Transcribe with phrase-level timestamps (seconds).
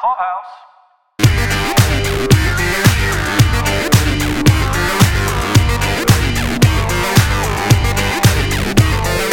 [0.00, 0.44] Clubhouse.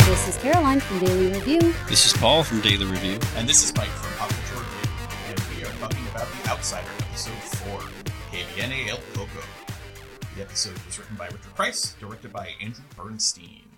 [0.08, 1.74] This is Caroline from Daily Review.
[1.88, 3.18] This is Paul from Daily Review.
[3.38, 4.92] And this is Mike from Pop Culture Review,
[5.30, 7.80] and we are talking about The Outsider, episode 4,
[8.34, 9.40] Que Viene El Coco.
[10.36, 13.70] The episode was written by Richard Price, directed by Andrew Bernstein.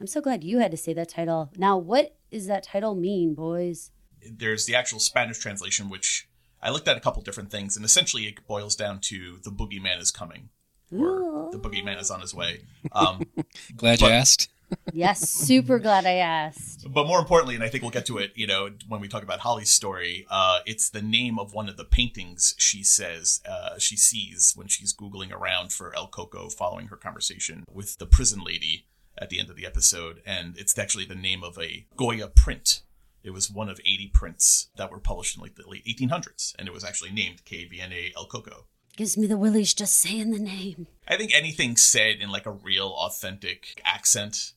[0.00, 1.52] I'm so glad you had to say that title.
[1.56, 3.92] Now, what does that title mean, boys?
[4.28, 6.28] There's the actual Spanish translation, which
[6.62, 10.00] I looked at a couple different things, and essentially it boils down to The Boogeyman
[10.00, 10.48] is coming,
[10.92, 11.48] or Ooh.
[11.52, 12.62] The Boogeyman is on his way.
[12.92, 13.22] Um,
[13.76, 14.48] Glad But- you asked.
[14.90, 16.86] Yes, super glad I asked.
[16.90, 19.22] But more importantly, and I think we'll get to it, you know, when we talk
[19.22, 23.78] about Holly's story, uh, it's the name of one of the paintings she says uh,
[23.78, 28.40] she sees when she's Googling around for El Coco following her conversation with the prison
[28.42, 28.86] lady
[29.18, 30.22] at the end of the episode.
[30.24, 32.80] And it's actually the name of a Goya print.
[33.24, 36.66] It was one of 80 prints that were published in like the late 1800s, and
[36.68, 38.66] it was actually named Viene El Coco.
[38.96, 40.86] Gives me the willies just saying the name.
[41.08, 44.52] I think anything said in like a real, authentic accent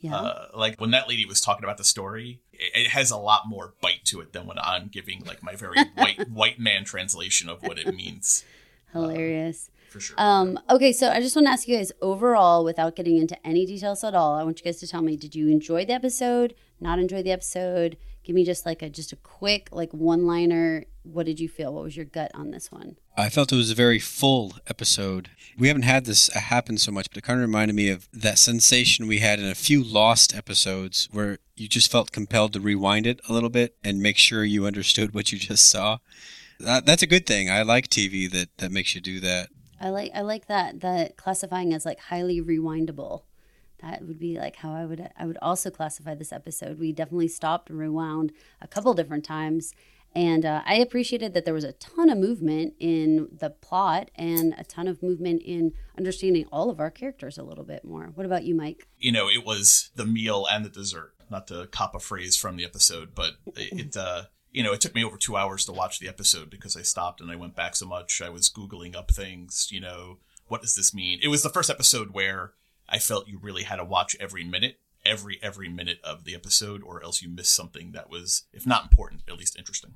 [0.00, 0.16] Yeah.
[0.16, 3.42] uh, like when that lady was talking about the story, it, it has a lot
[3.46, 7.48] more bite to it than when I'm giving like my very white white man translation
[7.48, 8.44] of what it means
[8.92, 9.70] Hilarious.
[9.88, 10.16] for sure.
[10.18, 13.64] Um, okay, so I just want to ask you guys overall, without getting into any
[13.64, 16.54] details at all, I want you guys to tell me: Did you enjoy the episode?
[16.80, 17.96] Not enjoy the episode?
[18.24, 20.84] Give me just like a just a quick like one liner.
[21.02, 21.72] What did you feel?
[21.72, 22.96] What was your gut on this one?
[23.16, 25.30] I felt it was a very full episode.
[25.58, 28.08] We haven't had this uh, happen so much, but it kind of reminded me of
[28.12, 32.60] that sensation we had in a few Lost episodes where you just felt compelled to
[32.60, 35.98] rewind it a little bit and make sure you understood what you just saw.
[36.58, 37.50] That, that's a good thing.
[37.50, 39.48] I like TV that, that makes you do that.
[39.80, 43.22] I like I like that that classifying as like highly rewindable.
[43.82, 46.78] That would be like how I would I would also classify this episode.
[46.78, 49.74] We definitely stopped and rewound a couple different times,
[50.14, 54.54] and uh, I appreciated that there was a ton of movement in the plot and
[54.58, 58.10] a ton of movement in understanding all of our characters a little bit more.
[58.14, 58.86] What about you, Mike?
[58.98, 61.14] you know, it was the meal and the dessert.
[61.30, 64.96] Not to cop a phrase from the episode, but it, uh, you know, it took
[64.96, 67.76] me over two hours to watch the episode because I stopped and I went back
[67.76, 68.20] so much.
[68.20, 69.68] I was googling up things.
[69.70, 70.18] You know,
[70.48, 71.20] what does this mean?
[71.22, 72.54] It was the first episode where
[72.90, 76.82] I felt you really had to watch every minute, every every minute of the episode,
[76.82, 79.94] or else you missed something that was, if not important, at least interesting.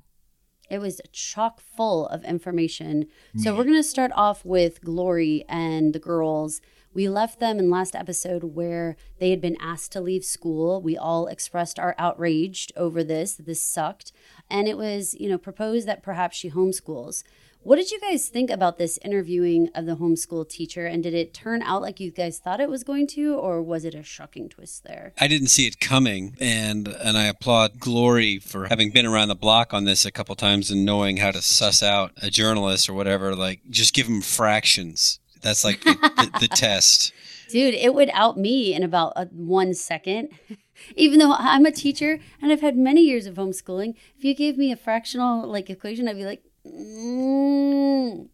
[0.69, 3.05] It was chock full of information.
[3.37, 6.59] So we're going to start off with Glory and the girls.
[6.91, 10.81] We left them in last episode where they had been asked to leave school.
[10.81, 14.11] We all expressed our outrage over this, this sucked.
[14.49, 17.23] And it was, you know, proposed that perhaps she homeschools.
[17.65, 20.85] What did you guys think about this interviewing of the homeschool teacher?
[20.85, 23.85] And did it turn out like you guys thought it was going to, or was
[23.85, 25.13] it a shocking twist there?
[25.19, 29.35] I didn't see it coming, and and I applaud Glory for having been around the
[29.35, 32.93] block on this a couple times and knowing how to suss out a journalist or
[32.93, 33.35] whatever.
[33.35, 35.19] Like, just give them fractions.
[35.41, 37.13] That's like the, the, the test.
[37.49, 40.29] Dude, it would out me in about a, one second.
[40.95, 44.55] Even though I'm a teacher and I've had many years of homeschooling, if you gave
[44.55, 48.27] me a fractional like equation, I'd be like, mm,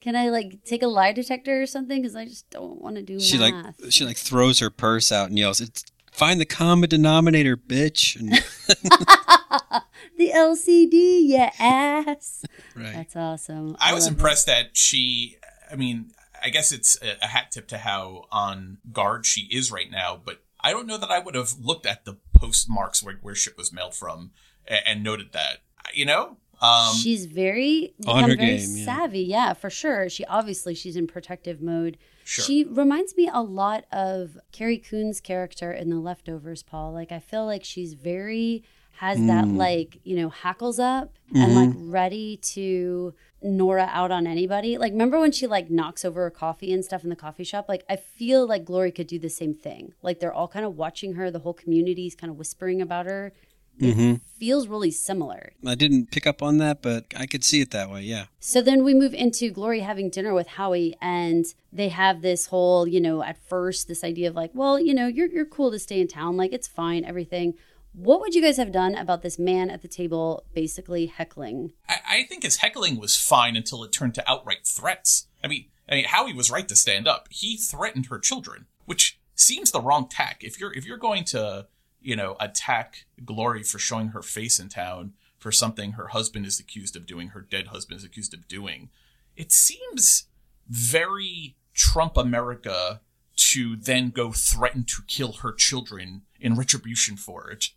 [0.00, 3.02] "Can I like take a lie detector or something?" Because I just don't want to
[3.02, 3.22] do it.
[3.22, 3.80] She math.
[3.80, 8.18] like she like throws her purse out and yells, "It's find the common denominator, bitch!"
[8.18, 8.30] And,
[10.16, 12.44] the LCD, yeah, ass.
[12.74, 12.92] right.
[12.94, 13.76] That's awesome.
[13.80, 14.16] I was love it.
[14.16, 15.36] impressed that she.
[15.70, 19.70] I mean, I guess it's a, a hat tip to how on guard she is
[19.70, 23.18] right now, but I don't know that I would have looked at the postmarks where,
[23.22, 24.32] where shit was mailed from
[24.66, 25.58] and, and noted that.
[25.94, 28.84] You know, um, she's very On her very game, yeah.
[28.84, 29.20] savvy.
[29.20, 30.08] Yeah for sure.
[30.08, 31.98] She obviously she's in protective mode.
[32.24, 32.44] Sure.
[32.44, 36.92] she reminds me a lot of carrie coon's character in the leftovers paul.
[36.92, 38.64] Like i feel like she's very
[38.98, 39.56] has that Mm.
[39.58, 41.42] like you know hackles up Mm-hmm.
[41.42, 43.12] and like ready to
[43.42, 44.78] nora out on anybody.
[44.78, 47.66] Like remember when she like knocks over a coffee and stuff in the coffee shop?
[47.68, 49.92] Like i feel like glory could do the same thing.
[50.02, 51.30] Like they're all kind of watching her.
[51.30, 53.32] The whole community's kind of whispering about her
[53.80, 57.70] hmm feels really similar I didn't pick up on that, but I could see it
[57.70, 58.02] that way.
[58.02, 58.26] Yeah.
[58.38, 62.86] So then we move into Glory having dinner with Howie, and they have this whole,
[62.86, 65.78] you know, at first this idea of like, well, you know, you're you're cool to
[65.78, 67.54] stay in town, like it's fine, everything.
[67.92, 71.72] What would you guys have done about this man at the table basically heckling?
[71.88, 75.26] I, I think his heckling was fine until it turned to outright threats.
[75.42, 77.28] I mean, I mean, Howie was right to stand up.
[77.30, 80.44] He threatened her children, which seems the wrong tack.
[80.44, 81.66] If you're if you're going to,
[82.00, 86.58] you know, attack Glory for showing her face in town for something her husband is
[86.60, 88.90] accused of doing, her dead husband is accused of doing,
[89.36, 90.24] it seems
[90.68, 93.00] very Trump America
[93.36, 97.70] to then go threaten to kill her children in retribution for it.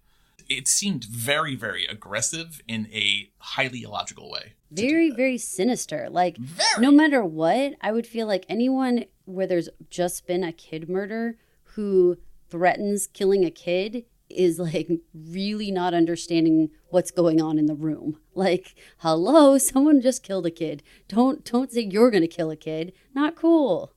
[0.48, 4.54] it seemed very, very aggressive in a highly illogical way.
[4.72, 6.82] very very sinister like Very.
[6.82, 11.38] no matter what i would feel like anyone where there's just been a kid murder
[11.76, 12.18] who
[12.50, 18.20] threatens killing a kid is like really not understanding what's going on in the room
[18.36, 22.94] like hello someone just killed a kid don't don't say you're gonna kill a kid
[23.14, 23.94] not cool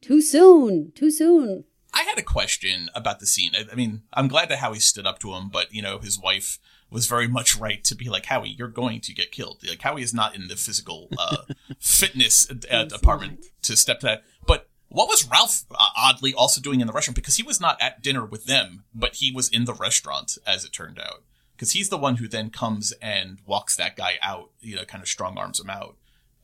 [0.00, 1.64] too soon too soon
[1.96, 3.52] I had a question about the scene.
[3.54, 6.20] I, I mean, I'm glad that Howie stood up to him, but you know, his
[6.20, 6.58] wife
[6.90, 9.62] was very much right to be like, Howie, you're going to get killed.
[9.66, 11.38] Like Howie is not in the physical uh,
[11.80, 14.24] fitness uh, department to step to that.
[14.46, 17.16] But what was Ralph uh, oddly also doing in the restaurant?
[17.16, 20.64] Because he was not at dinner with them, but he was in the restaurant, as
[20.64, 21.22] it turned out.
[21.54, 25.02] Because he's the one who then comes and walks that guy out, you know, kind
[25.02, 25.96] of strong arms him out,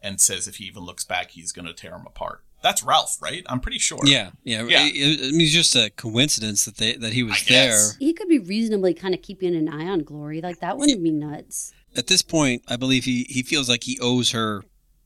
[0.02, 2.42] and says if he even looks back, he's going to tear him apart.
[2.62, 3.42] That's Ralph, right?
[3.48, 3.98] I'm pretty sure.
[4.04, 4.62] Yeah, yeah.
[4.64, 4.86] Yeah.
[4.86, 7.48] It, it- I mean, it's just a coincidence that they that he was I guess.
[7.90, 7.98] there.
[7.98, 11.10] he could be reasonably kind of keeping an eye on glory like that wouldn't be
[11.10, 14.62] nuts At this point, I believe he he feels like he owes her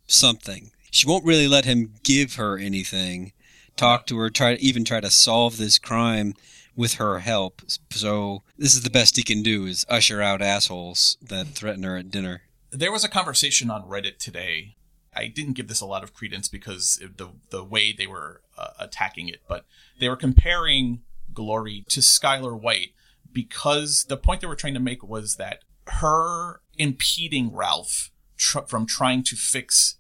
[0.07, 0.71] something.
[0.97, 3.33] She won't really let him give her anything,
[3.77, 6.33] talk to her, try even try to solve this crime
[6.75, 7.61] with her help.
[7.91, 11.99] So this is the best he can do is usher out assholes that threaten her
[11.99, 12.45] at dinner.
[12.71, 14.77] there was a conversation on Reddit today.
[15.15, 18.71] I didn't give this a lot of credence because the the way they were uh,
[18.79, 19.67] attacking it, but
[20.01, 21.03] they were comparing
[21.35, 22.95] Glory to Skyler White
[23.31, 25.59] because the point they were trying to make was that
[26.01, 29.97] her impeding Ralph tr- from trying to fix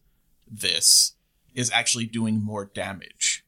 [0.47, 1.13] this
[1.55, 3.45] is actually doing more damage.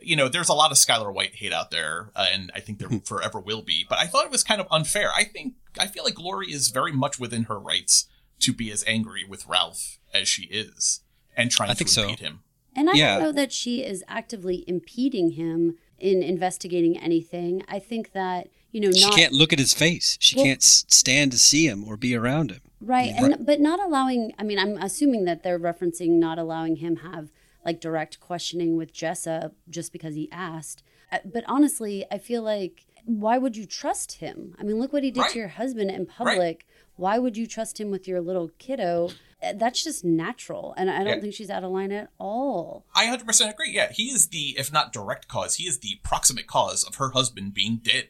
[0.00, 2.78] You know, there's a lot of Skyler White hate out there, uh, and I think
[2.78, 3.86] there forever will be.
[3.88, 5.10] But I thought it was kind of unfair.
[5.16, 8.06] I think I feel like Glory is very much within her rights
[8.40, 11.00] to be as angry with Ralph as she is,
[11.36, 12.02] and trying I think to so.
[12.02, 12.40] impede him.
[12.74, 13.14] And I Yeah.
[13.14, 17.62] don't know that she is actively impeding him in investigating anything.
[17.68, 20.16] I think that, you know, She can't look at his face.
[20.20, 22.62] She Well- can't stand to see him or be around him.
[22.82, 26.96] Right and but not allowing I mean, I'm assuming that they're referencing not allowing him
[26.96, 27.30] have
[27.64, 30.82] like direct questioning with Jessa just because he asked.
[31.12, 34.54] Uh, But honestly, I feel like why would you trust him?
[34.58, 35.30] I mean, look what he did Right.
[35.32, 36.66] to your husband in public.
[36.96, 39.10] Why would you trust him with your little kiddo?
[39.42, 40.72] Uh, That's just natural.
[40.76, 41.20] And I don't Yeah.
[41.20, 42.84] think she's out of line at all.
[42.94, 43.72] I 100% agree.
[43.72, 47.10] Yeah, he is the, if not direct cause, he is the proximate cause of her
[47.10, 48.08] husband being dead.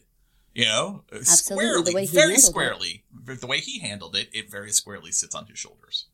[0.54, 2.42] You know, Absolutely, squarely, the way he very handled it.
[2.42, 3.04] squarely,
[3.40, 6.06] the way he handled it, it very squarely sits on his shoulders.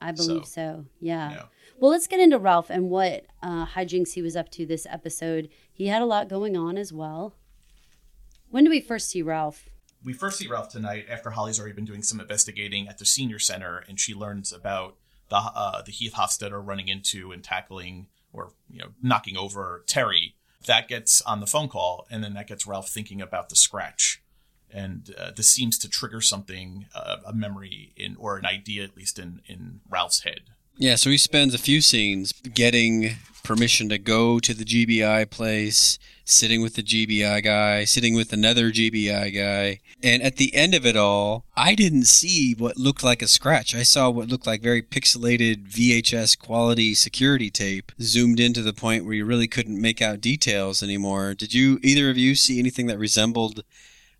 [0.00, 0.86] I believe so.
[1.00, 1.30] Yeah.
[1.30, 1.42] Yeah.
[1.78, 5.48] Well, let's get into Ralph and what uh, hijinks he was up to this episode.
[5.72, 7.34] He had a lot going on as well.
[8.50, 9.68] When do we first see Ralph?
[10.04, 13.38] We first see Ralph tonight after Holly's already been doing some investigating at the senior
[13.38, 14.96] center, and she learns about
[15.28, 20.34] the uh, the Heath Hofstadter running into and tackling or you know knocking over Terry.
[20.66, 24.22] That gets on the phone call, and then that gets Ralph thinking about the scratch,
[24.70, 28.96] and uh, this seems to trigger something, uh, a memory in or an idea at
[28.96, 30.40] least in in Ralph's head.
[30.78, 35.98] Yeah, so he spends a few scenes getting permission to go to the GBI place,
[36.26, 39.80] sitting with the GBI guy, sitting with another GBI guy.
[40.02, 43.74] And at the end of it all, I didn't see what looked like a scratch.
[43.74, 48.72] I saw what looked like very pixelated VHS quality security tape zoomed in to the
[48.72, 51.34] point where you really couldn't make out details anymore.
[51.34, 53.62] Did you, either of you, see anything that resembled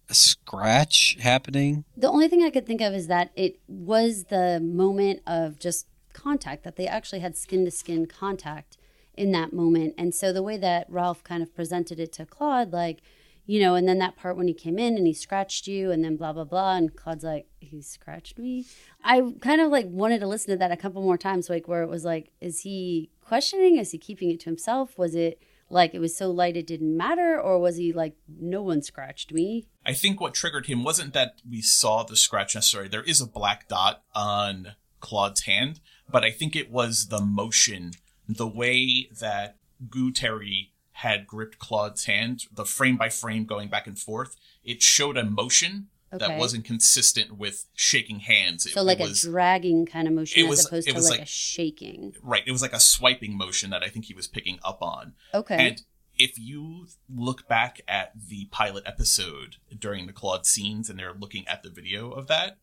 [0.09, 1.85] a scratch happening?
[1.97, 5.87] The only thing I could think of is that it was the moment of just
[6.13, 8.77] contact, that they actually had skin to skin contact
[9.17, 9.95] in that moment.
[9.97, 13.01] And so the way that Ralph kind of presented it to Claude, like,
[13.47, 16.05] you know, and then that part when he came in and he scratched you and
[16.05, 16.77] then blah, blah, blah.
[16.77, 18.65] And Claude's like, he scratched me.
[19.05, 21.83] I kind of like wanted to listen to that a couple more times, like where
[21.83, 23.77] it was like, is he questioning?
[23.77, 24.99] Is he keeping it to himself?
[24.99, 27.41] Was it like it was so light it didn't matter?
[27.41, 29.69] Or was he like, no one scratched me?
[29.85, 32.89] I think what triggered him wasn't that we saw the scratch necessarily.
[32.89, 35.81] There is a black dot on Claude's hand,
[36.11, 37.93] but I think it was the motion,
[38.29, 39.57] the way that
[39.91, 44.37] Goo Terry had gripped Claude's hand, the frame by frame going back and forth.
[44.65, 46.27] It showed a motion Okay.
[46.27, 48.65] that wasn't consistent with shaking hands.
[48.65, 51.11] It, So like was, a dragging kind of motion it as was- opposed to like,
[51.11, 52.15] like- a shaking.
[52.23, 52.43] right.
[52.47, 55.15] It was like a swiping motion that I think he was picking up on.
[55.35, 55.57] Okay.
[55.69, 55.83] And
[56.19, 61.47] if you look back at the pilot episode during the Claude scenes and they're looking
[61.49, 62.57] at the video of that,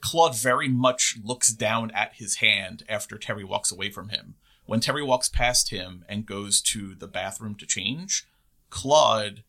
[0.00, 4.34] Claude very much looks down at his hand after Terry walks away from him.
[4.70, 8.28] When Terry walks past him and goes to the bathroom to change,
[8.68, 9.42] Claude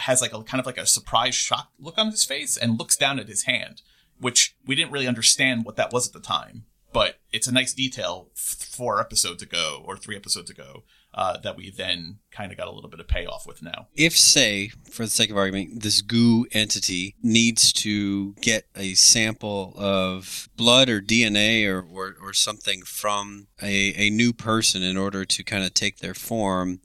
[0.00, 2.96] has like a kind of like a surprise shock look on his face and looks
[2.96, 3.82] down at his hand,
[4.18, 6.64] which we didn't really understand what that was at the time.
[6.92, 10.82] But it's a nice detail four episodes ago or three episodes ago
[11.16, 13.88] uh, that we then kind of got a little bit of payoff with now.
[13.94, 19.72] If, say, for the sake of argument, this goo entity needs to get a sample
[19.76, 25.24] of blood or DNA or, or, or something from a, a new person in order
[25.24, 26.80] to kind of take their form,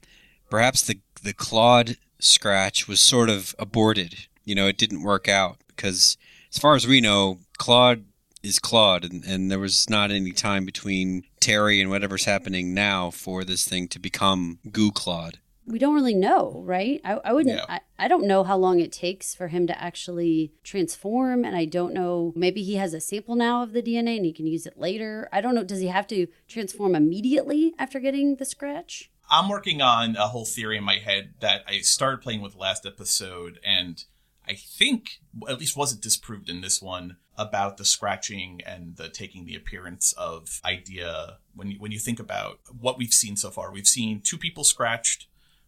[0.48, 4.26] perhaps the, the Claude scratch was sort of aborted.
[4.44, 6.16] You know, it didn't work out because,
[6.50, 8.06] as far as we know, Claude
[8.42, 13.10] is Claude, and, and there was not any time between Terry and whatever's happening now
[13.10, 15.40] for this thing to become Goo Claude.
[15.66, 17.00] We don't really know, right?
[17.04, 17.56] I, I wouldn't.
[17.56, 17.66] Yeah.
[17.68, 21.64] I, I don't know how long it takes for him to actually transform, and I
[21.64, 22.32] don't know.
[22.36, 25.28] Maybe he has a sample now of the DNA and he can use it later.
[25.32, 25.64] I don't know.
[25.64, 29.10] Does he have to transform immediately after getting the scratch?
[29.30, 32.86] I'm working on a whole theory in my head that I started playing with last
[32.86, 34.04] episode, and
[34.46, 39.44] I think at least wasn't disproved in this one about the scratching and the taking
[39.44, 41.38] the appearance of idea.
[41.54, 44.64] When you, when you think about what we've seen so far, we've seen two people
[44.64, 45.26] scratched.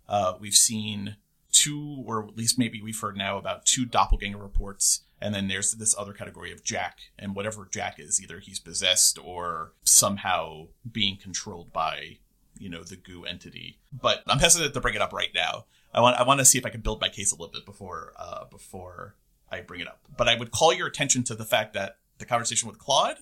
[0.09, 1.17] Uh, we've seen
[1.53, 5.03] two, or at least maybe we've heard now about two doppelganger reports.
[5.21, 9.19] And then there's this other category of Jack, and whatever Jack is, either he's possessed
[9.23, 12.19] or somehow being controlled by
[12.59, 13.79] you know the goo entity.
[13.93, 15.65] But I'm hesitant to bring it up right now.
[15.95, 17.65] I want I want to see if I can build my case a little bit
[17.65, 19.15] before uh, before
[19.51, 20.01] I bring it up.
[20.17, 23.17] But I would call your attention to the fact that the conversation with Claude.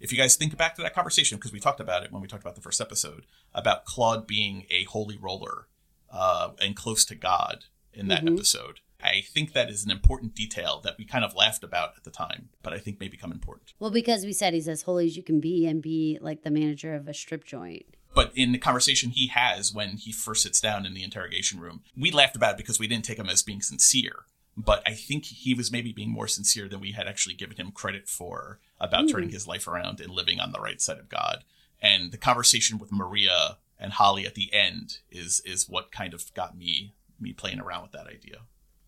[0.00, 2.28] If you guys think back to that conversation, because we talked about it when we
[2.28, 5.66] talked about the first episode about Claude being a holy roller
[6.12, 8.34] uh, and close to God in that Mhm.
[8.34, 8.78] episode.
[9.02, 12.10] I think that is an important detail that we kind of laughed about at the
[12.12, 13.72] time, but I think may become important.
[13.80, 16.50] Well, because we said he's as holy as you can be and be like the
[16.50, 17.96] manager of a strip joint.
[18.14, 21.82] But in the conversation he has when he first sits down in the interrogation room,
[21.96, 24.24] we laughed about it because we didn't take him as being sincere.
[24.56, 27.70] But I think he was maybe being more sincere than we had actually given him
[27.70, 29.08] credit for about Ooh.
[29.08, 31.44] turning his life around and living on the right side of God.
[31.80, 36.34] And the conversation with Maria and Holly at the end is is what kind of
[36.34, 38.38] got me me playing around with that idea.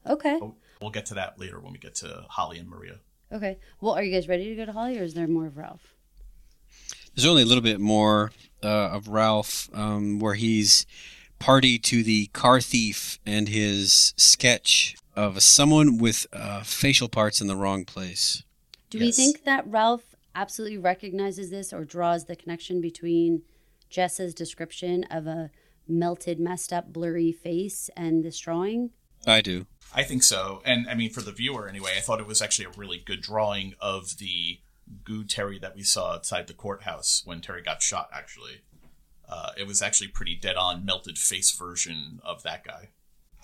[0.08, 0.38] Okay.
[0.40, 2.98] But we'll get to that later when we get to Holly and Maria.
[3.32, 3.58] Okay.
[3.80, 5.94] Well, are you guys ready to go to Holly, or is there more of Ralph?
[7.14, 8.32] There's only a little bit more
[8.62, 10.86] uh, of Ralph um, where he's
[11.38, 17.46] party to the car thief and his sketch of someone with uh, facial parts in
[17.46, 18.42] the wrong place.
[18.90, 23.42] Do we think that Ralph absolutely recognizes this or draws the connection between
[23.88, 25.50] Jess's description of a
[25.88, 28.90] melted, messed up, blurry face and this drawing?
[29.26, 29.66] I do.
[29.94, 30.62] I think so.
[30.64, 33.20] And I mean, for the viewer anyway, I thought it was actually a really good
[33.20, 34.60] drawing of the
[35.04, 38.62] goo Terry that we saw outside the courthouse when Terry got shot, actually.
[39.28, 42.88] Uh, it was actually pretty dead on melted face version of that guy.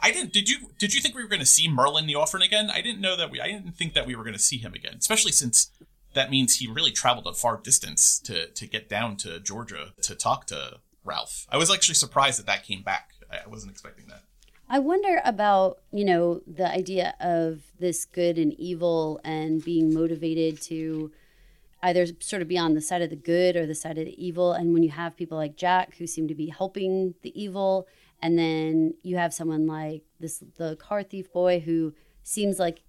[0.01, 0.33] I didn't.
[0.33, 0.71] Did you?
[0.79, 2.71] Did you think we were going to see Merlin the Orphan again?
[2.71, 3.41] I didn't know that we.
[3.41, 5.71] I didn't think that we were going to see him again, especially since
[6.15, 10.15] that means he really traveled a far distance to to get down to Georgia to
[10.15, 11.47] talk to Ralph.
[11.51, 13.13] I was actually surprised that that came back.
[13.31, 14.23] I wasn't expecting that.
[14.69, 20.61] I wonder about, you know, the idea of this good and evil and being motivated
[20.63, 21.13] to
[21.87, 24.25] either sort of be on the side of the good or the side of the
[24.25, 24.53] evil.
[24.53, 27.87] And when you have people like Jack who seem to be helping the evil,
[28.21, 32.83] and then you have someone like this, the car thief boy who seems like,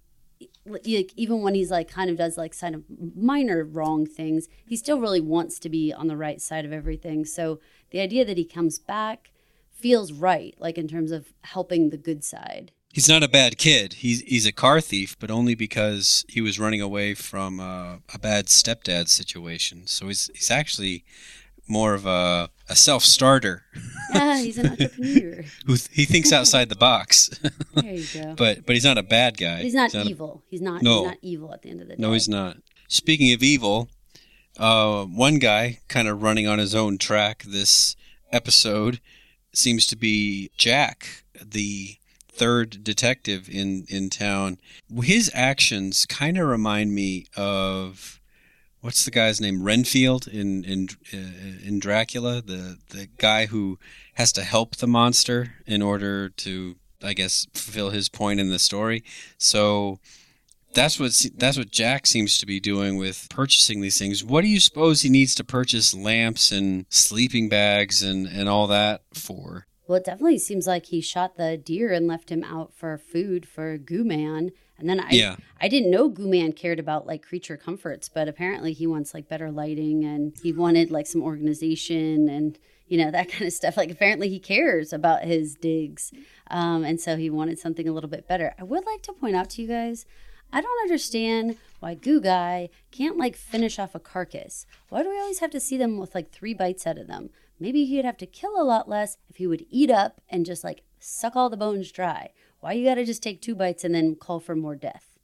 [0.66, 0.86] like
[1.16, 2.82] even when he's like kind of does like kind of
[3.14, 7.24] minor wrong things, he still really wants to be on the right side of everything.
[7.24, 9.30] So the idea that he comes back
[9.70, 12.72] feels right, like in terms of helping the good side.
[12.98, 13.92] He's not a bad kid.
[13.92, 18.18] He's he's a car thief, but only because he was running away from uh, a
[18.20, 19.86] bad stepdad situation.
[19.86, 21.04] So he's he's actually
[21.68, 23.62] more of a a self starter
[24.14, 25.44] Ah, he's an entrepreneur.
[25.66, 27.30] who he thinks outside the box.
[27.74, 28.34] There you go.
[28.36, 29.62] but but he's not a bad guy.
[29.62, 30.42] he's not a- evil.
[30.50, 30.82] He's not.
[30.82, 31.02] No.
[31.02, 32.02] He's not evil at the end of the day.
[32.02, 32.56] No, he's not.
[32.88, 33.90] Speaking of evil,
[34.58, 37.94] uh, one guy kind of running on his own track this
[38.32, 39.00] episode
[39.52, 41.98] seems to be Jack, the
[42.38, 44.58] third detective in, in town.
[45.02, 48.20] His actions kind of remind me of
[48.80, 49.62] what's the guy's name?
[49.62, 53.78] Renfield in in uh, in Dracula, the the guy who
[54.14, 58.58] has to help the monster in order to, I guess, fulfill his point in the
[58.58, 59.04] story.
[59.36, 59.98] So
[60.74, 64.24] that's what that's what Jack seems to be doing with purchasing these things.
[64.24, 68.66] What do you suppose he needs to purchase lamps and sleeping bags and and all
[68.68, 69.67] that for?
[69.88, 73.48] Well, it definitely seems like he shot the deer and left him out for food
[73.48, 74.50] for Goo Man.
[74.78, 75.36] And then I, Yeah.
[75.60, 79.28] I didn't know Goo Man cared about like creature comforts, but apparently he wants like
[79.28, 83.78] better lighting and he wanted like some organization and you know that kind of stuff.
[83.78, 86.12] Like apparently he cares about his digs,
[86.50, 88.54] um, and so he wanted something a little bit better.
[88.58, 90.04] I would like to point out to you guys,
[90.52, 94.66] I don't understand why Goo Guy can't like finish off a carcass.
[94.90, 97.30] Why do we always have to see them with like three bites out of them?
[97.60, 100.62] Maybe he'd have to kill a lot less if he would eat up and just
[100.64, 102.30] like suck all the bones dry.
[102.60, 105.18] Why you gotta just take two bites and then call for more death?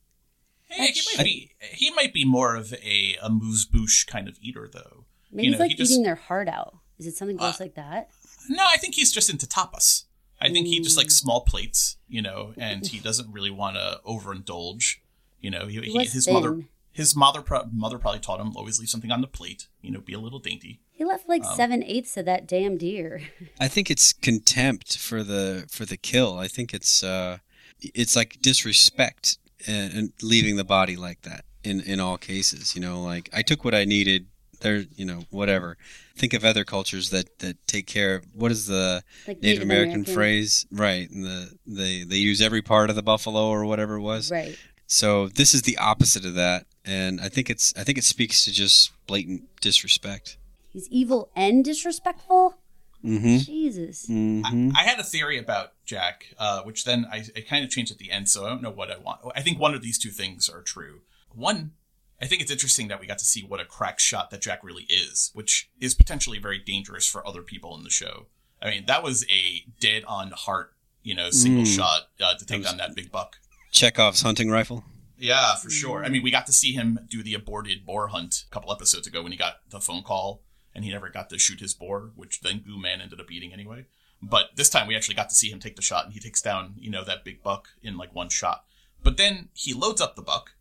[0.69, 4.39] Hey, he might be he might be more of a a moose bouche kind of
[4.41, 5.05] eater though.
[5.31, 6.79] Maybe You it's know, like he just- eating their heart out.
[6.99, 8.11] Is it something gross Uh, like that?
[8.49, 10.05] No, I think he's just into tapas.
[10.41, 10.99] I think he just Mm.
[10.99, 14.97] likes small plates, you know, and he doesn't really want to overindulge.
[15.41, 18.79] You know, he, he, was his mother his mother pro- mother probably taught him always
[18.79, 19.67] leave something on the plate.
[19.83, 20.81] You know, be a little dainty.
[20.95, 23.23] He left like um, seven eighths of that damn deer.
[23.61, 26.39] I think it's contempt for the for the kill.
[26.39, 27.39] I think it's uh,
[27.81, 32.77] it's like disrespect and, and leaving the body like that in in all cases.
[32.77, 34.29] You know, like I took what I needed.
[34.61, 35.77] There, you know, whatever.
[36.17, 40.05] Think of other cultures that that take care of what is the Like Native, American,
[40.05, 41.11] phrase, right?
[41.11, 44.31] And the they they use every part of the buffalo or whatever it was.
[44.31, 44.57] Right.
[44.87, 48.45] So this is the opposite of that, and I think it's I think it speaks
[48.45, 50.39] to just blatant disrespect.
[50.75, 52.59] He's evil and disrespectful.
[53.05, 53.37] Mm-hmm.
[53.39, 54.07] Jesus.
[54.09, 54.71] Mm-hmm.
[54.77, 57.93] I, I had a theory about Jack, uh, which then I, I kind of changed
[57.93, 59.21] at the end, so I don't know what I want.
[59.37, 61.01] I think one of these two things are true.
[61.35, 61.73] One,
[62.21, 64.65] I think it's interesting that we got to see what a crack shot that Jack
[64.65, 68.27] really is, which is potentially very dangerous for other people in the show.
[68.61, 71.77] I mean, that was a dead on heart, you know, single Mm.
[71.77, 73.37] shot uh, to take was- down that big buck.
[73.71, 74.85] Chekhov's hunting rifle.
[75.19, 76.05] Yeah, for sure.
[76.05, 79.07] I mean, we got to see him do the aborted boar hunt a couple episodes
[79.07, 80.43] ago when he got the phone call
[80.75, 83.53] and he never got to shoot his boar, which then Goo Man ended up eating
[83.53, 83.87] anyway.
[84.23, 86.41] But this time we actually got to see him take the shot and he takes
[86.41, 88.65] down, you know, that big buck in like one shot.
[89.03, 90.53] But then he loads up the buck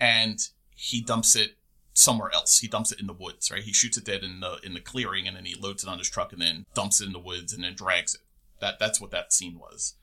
[0.00, 0.40] and
[0.74, 1.56] he dumps it
[1.92, 2.60] somewhere else.
[2.60, 3.62] He dumps it in the woods, right?
[3.62, 5.98] He shoots it dead in the in the clearing and then he loads it on
[5.98, 8.22] his truck and then dumps it in the woods and then drags it.
[8.60, 9.94] That that's what that scene was.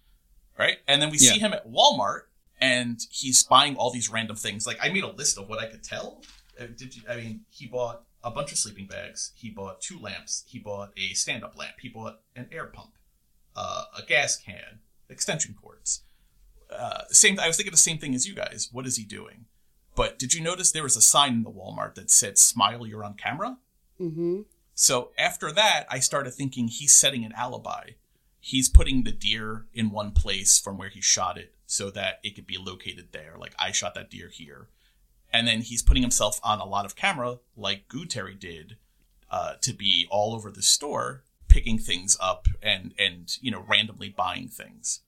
[0.57, 0.77] Right?
[0.87, 2.23] And then we see him at Walmart
[2.59, 4.67] and he's buying all these random things.
[4.67, 6.21] Like I made a list of what I could tell.
[6.59, 9.31] Uh, Did you, I mean he bought a bunch of sleeping bags.
[9.35, 10.43] He bought two lamps.
[10.47, 11.75] He bought a stand-up lamp.
[11.81, 12.91] He bought an air pump,
[13.55, 16.03] uh, a gas can, extension cords.
[16.69, 17.39] Uh, same.
[17.39, 18.69] I was thinking the same thing as you guys.
[18.71, 19.45] What is he doing?
[19.95, 23.03] But did you notice there was a sign in the Walmart that said "Smile, you're
[23.03, 23.57] on camera"?
[23.99, 24.41] Mm-hmm.
[24.75, 27.91] So after that, I started thinking he's setting an alibi.
[28.39, 32.35] He's putting the deer in one place from where he shot it so that it
[32.35, 33.35] could be located there.
[33.37, 34.69] Like I shot that deer here.
[35.31, 38.77] And then he's putting himself on a lot of camera, like Goo did,
[39.29, 44.09] uh, to be all over the store, picking things up and, and, you know, randomly
[44.09, 45.01] buying things.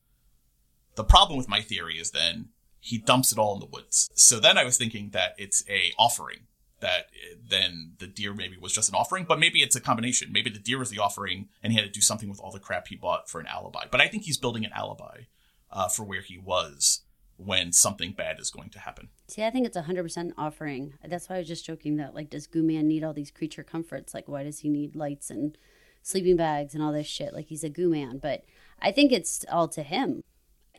[0.95, 4.09] The problem with my theory is then he dumps it all in the woods.
[4.13, 6.47] So then I was thinking that it's a offering
[6.81, 10.31] that uh, then the deer maybe was just an offering, but maybe it's a combination.
[10.31, 12.59] Maybe the deer was the offering and he had to do something with all the
[12.59, 13.85] crap he bought for an alibi.
[13.89, 15.21] But I think he's building an alibi
[15.71, 17.01] uh, for where he was
[17.45, 19.09] when something bad is going to happen.
[19.27, 20.93] See, I think it's a hundred percent offering.
[21.05, 23.63] That's why I was just joking that like, does Goo Man need all these creature
[23.63, 24.13] comforts?
[24.13, 25.57] Like, why does he need lights and
[26.01, 27.33] sleeping bags and all this shit?
[27.33, 28.19] Like, he's a Goo Man.
[28.19, 28.43] But
[28.81, 30.21] I think it's all to him.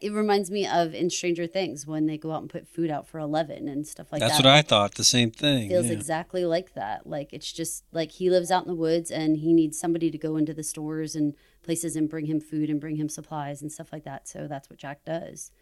[0.00, 3.06] It reminds me of in Stranger Things when they go out and put food out
[3.06, 4.42] for Eleven and stuff like That's that.
[4.42, 4.94] That's what I thought.
[4.96, 5.68] The same thing.
[5.68, 5.92] feels yeah.
[5.92, 7.06] exactly like that.
[7.06, 10.18] Like it's just like he lives out in the woods and he needs somebody to
[10.18, 13.70] go into the stores and places and bring him food and bring him supplies and
[13.70, 14.26] stuff like that.
[14.26, 15.52] So that's what Jack does.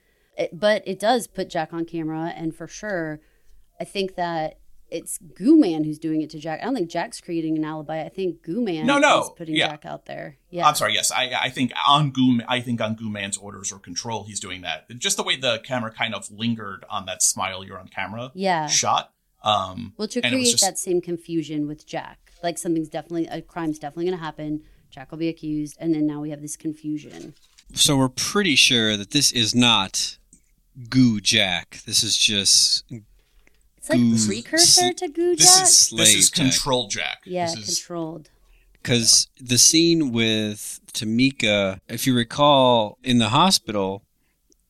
[0.41, 3.21] It, but it does put Jack on camera, and for sure,
[3.79, 4.59] I think that
[4.91, 6.61] it's Goo Man who's doing it to Jack.
[6.61, 8.03] I don't think Jack's creating an alibi.
[8.03, 9.69] I think Goo Man No, no, is putting yeah.
[9.69, 10.39] Jack out there.
[10.51, 10.95] Yeah, I'm sorry.
[10.95, 14.41] Yes, I, I think on Goo, I think on Goo Man's orders or control, he's
[14.41, 14.89] doing that.
[14.99, 18.67] Just the way the camera kind of lingered on that smile you're on camera Yeah.
[18.67, 19.13] shot.
[19.45, 22.89] Um, Well, to and it was create just- that same confusion with Jack, like something's
[22.89, 24.63] definitely a crime's definitely going to happen.
[24.91, 27.35] Jack will be accused, and then now we have this confusion.
[27.75, 30.19] So we're pretty sure that this is not
[30.89, 31.81] Goo Jack.
[31.87, 32.85] This is just
[33.77, 35.39] It's like Goo- precursor to Goo jack.
[35.39, 36.45] this is Slave this is Jack.
[36.53, 37.19] control Jack.
[37.25, 38.29] yeah, this is, controlled.
[38.75, 44.03] because the scene with Tamika, if you recall, in the hospital,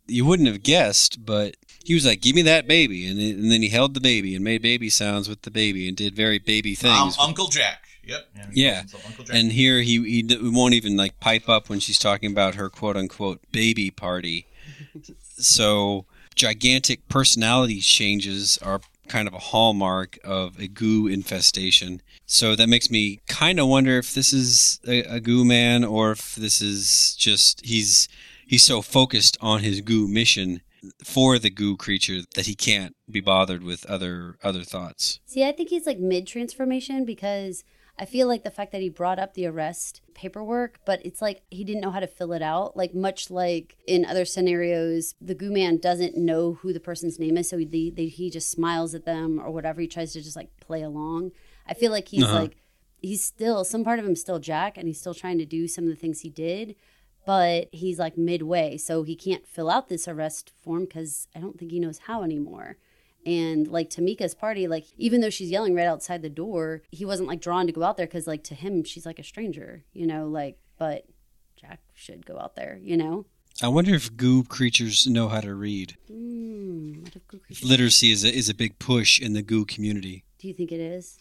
[0.06, 3.50] you wouldn't have guessed, but he was like, "Give me that baby," and, then- and
[3.52, 6.38] then he held the baby and made baby sounds with the baby and did very
[6.38, 6.92] baby things.
[6.94, 7.16] um, things.
[7.18, 7.84] Uncle Jack.
[8.04, 8.28] Yep.
[8.34, 8.82] he calls Yeah.
[9.06, 9.36] Uncle Jack.
[9.36, 12.96] And here he he won't even like pipe up when she's talking about her quote
[12.96, 14.46] unquote baby party.
[15.46, 22.00] So gigantic personality changes are kind of a hallmark of a goo infestation.
[22.26, 26.12] So that makes me kind of wonder if this is a, a goo man or
[26.12, 28.08] if this is just he's
[28.46, 30.60] he's so focused on his goo mission
[31.04, 35.20] for the goo creature that he can't be bothered with other other thoughts.
[35.26, 37.64] See, I think he's like mid transformation because
[38.00, 41.42] I feel like the fact that he brought up the arrest paperwork, but it's like
[41.50, 42.74] he didn't know how to fill it out.
[42.74, 47.36] Like much like in other scenarios, the goo man doesn't know who the person's name
[47.36, 49.82] is, so he they, he just smiles at them or whatever.
[49.82, 51.32] He tries to just like play along.
[51.68, 52.40] I feel like he's Uh-huh.
[52.40, 52.56] like
[53.02, 55.84] he's still some part of him still Jack, and he's still trying to do some
[55.84, 56.76] of the things he did.
[57.26, 61.58] But he's like midway, so he can't fill out this arrest form because I don't
[61.58, 62.78] think he knows how anymore.
[63.26, 67.28] And like Tamika's party, like even though she's yelling right outside the door, he wasn't
[67.28, 70.06] like drawn to go out there because like to him she's like a stranger, you
[70.06, 70.26] know.
[70.26, 71.04] Like, but
[71.56, 73.26] Jack should go out there, you know.
[73.62, 75.96] I wonder if goo creatures know how to read.
[76.08, 77.02] Hmm.
[77.02, 80.24] What if Goo Creature- Literacy is a, is a big push in the goo community.
[80.38, 81.18] Do you think it is?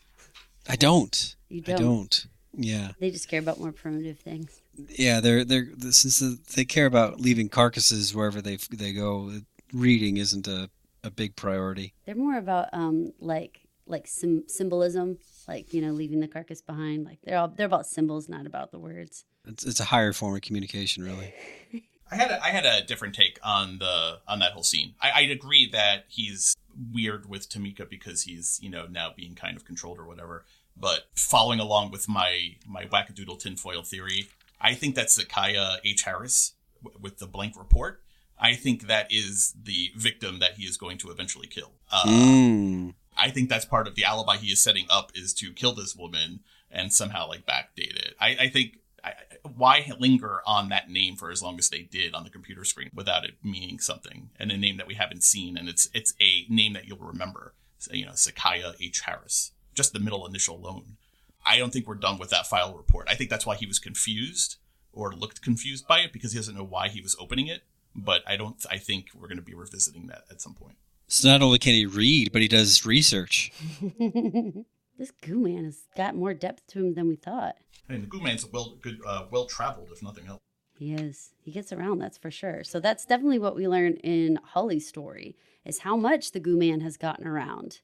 [0.67, 1.35] I don't.
[1.49, 1.81] You I don't.
[1.81, 2.27] don't.
[2.53, 2.91] Yeah.
[2.99, 4.61] They just care about more primitive things.
[4.87, 6.19] Yeah, they're they're since
[6.55, 9.31] they care about leaving carcasses wherever they they go.
[9.73, 10.69] Reading isn't a,
[11.03, 11.93] a big priority.
[12.05, 17.05] They're more about um like like sim- symbolism, like you know leaving the carcass behind.
[17.05, 19.25] Like they're all they're about symbols, not about the words.
[19.47, 21.33] It's, it's a higher form of communication, really.
[22.11, 24.95] I had a, I had a different take on the on that whole scene.
[25.01, 26.55] I, I'd agree that he's
[26.91, 30.45] weird with Tamika because he's you know now being kind of controlled or whatever.
[30.75, 34.29] But following along with my my wackadoodle tinfoil theory,
[34.61, 38.01] I think that Sakaya H Harris w- with the blank report.
[38.39, 41.73] I think that is the victim that he is going to eventually kill.
[41.91, 42.93] Uh, Mm.
[43.17, 45.95] I think that's part of the alibi he is setting up is to kill this
[45.95, 46.39] woman
[46.71, 48.15] and somehow like backdate it.
[48.19, 49.13] I, I think I,
[49.55, 52.89] why linger on that name for as long as they did on the computer screen
[52.93, 56.45] without it meaning something and a name that we haven't seen and it's it's a
[56.49, 57.53] name that you'll remember.
[57.77, 60.97] So, you know, Sakaya H Harris, just the middle initial alone.
[61.45, 63.07] I don't think we're done with that file report.
[63.09, 64.57] I think that's why he was confused
[64.91, 67.63] or looked confused by it because he doesn't know why he was opening it.
[67.95, 68.63] But I don't.
[68.69, 70.77] I think we're going to be revisiting that at some point.
[71.07, 73.51] So not only can he read, but he does research.
[74.99, 77.55] This goo man has got more depth to him than we thought.
[77.89, 80.41] I mean, the Goo Man's well, good, uh, well traveled, if nothing else.
[80.77, 81.31] He is.
[81.41, 82.63] He gets around, that's for sure.
[82.65, 86.81] So that's definitely what we learned in Holly's story is how much the goo man
[86.81, 87.79] has gotten around.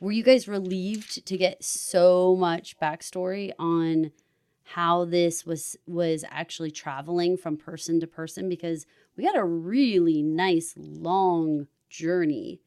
[0.00, 4.10] Were you guys relieved to get so much backstory on
[4.74, 8.48] how this was was actually traveling from person to person?
[8.48, 12.60] Because we got a really nice long journey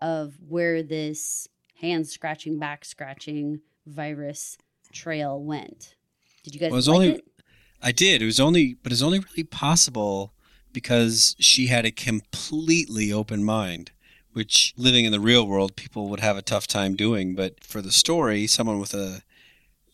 [0.00, 1.48] of where this
[1.80, 4.58] hand scratching, back scratching virus
[4.92, 5.94] trail went.
[6.42, 7.24] Did you guys Well, it was like only- it?
[7.80, 8.22] I did.
[8.22, 10.32] It was only, but it's only really possible
[10.72, 13.92] because she had a completely open mind,
[14.32, 17.34] which living in the real world, people would have a tough time doing.
[17.34, 19.22] But for the story, someone with a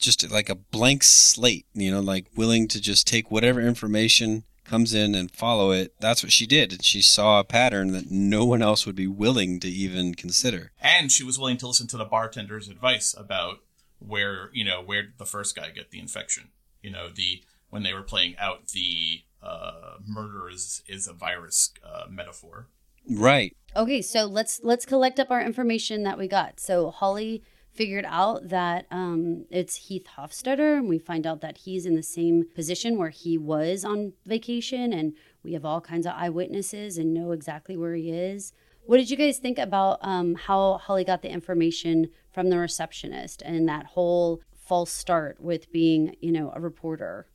[0.01, 4.95] just like a blank slate, you know, like willing to just take whatever information comes
[4.95, 5.95] in and follow it.
[6.01, 6.73] That's what she did.
[6.73, 10.73] And she saw a pattern that no one else would be willing to even consider.
[10.81, 13.59] And she was willing to listen to the bartender's advice about
[13.99, 16.51] where you know where did the first guy get the infection.
[16.83, 21.73] You know the when they were playing out the uh, murder is is a virus
[21.85, 22.69] uh, metaphor.
[23.09, 23.57] Right.
[23.77, 26.61] Okay, so let's let's collect up our information that we got.
[26.61, 27.43] So Holly
[27.81, 32.03] figured out that um, it's Heath Hofstadter, and we find out that he's in the
[32.03, 37.15] same position where he was on vacation, and we have all kinds of eyewitnesses and
[37.15, 38.53] know exactly where he is.
[38.85, 43.41] What did you guys think about um, how Holly got the information from the receptionist
[43.41, 47.29] and that whole false start with being, you know, a reporter?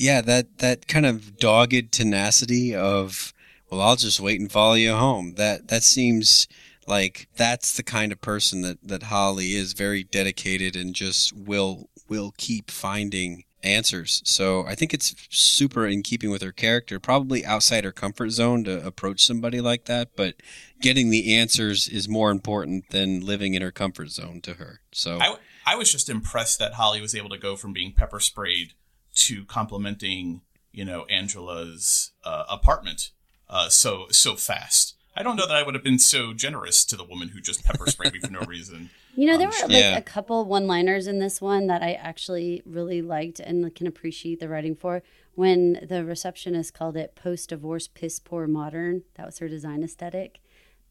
[0.00, 3.34] yeah that that kind of dogged tenacity of
[3.68, 6.46] well i'll just wait and follow you home that that seems
[6.88, 11.88] like that's the kind of person that that holly is very dedicated and just will
[12.08, 17.44] will keep finding answers so i think it's super in keeping with her character probably
[17.44, 20.36] outside her comfort zone to approach somebody like that but
[20.80, 25.18] getting the answers is more important than living in her comfort zone to her so
[25.20, 28.72] I I was just impressed that Holly was able to go from being pepper sprayed
[29.16, 30.40] to complimenting
[30.72, 33.10] you know Angela's uh, apartment
[33.48, 34.94] uh, so so fast.
[35.18, 37.64] I don't know that I would have been so generous to the woman who just
[37.64, 38.90] pepper sprayed me for no reason.
[39.16, 39.96] You know, there Um, were like Yeah.
[39.96, 44.38] a couple one liners in this one that I actually really liked and can appreciate
[44.38, 45.02] the writing for.
[45.34, 50.38] When the receptionist called it post divorce piss poor modern, that was her design aesthetic.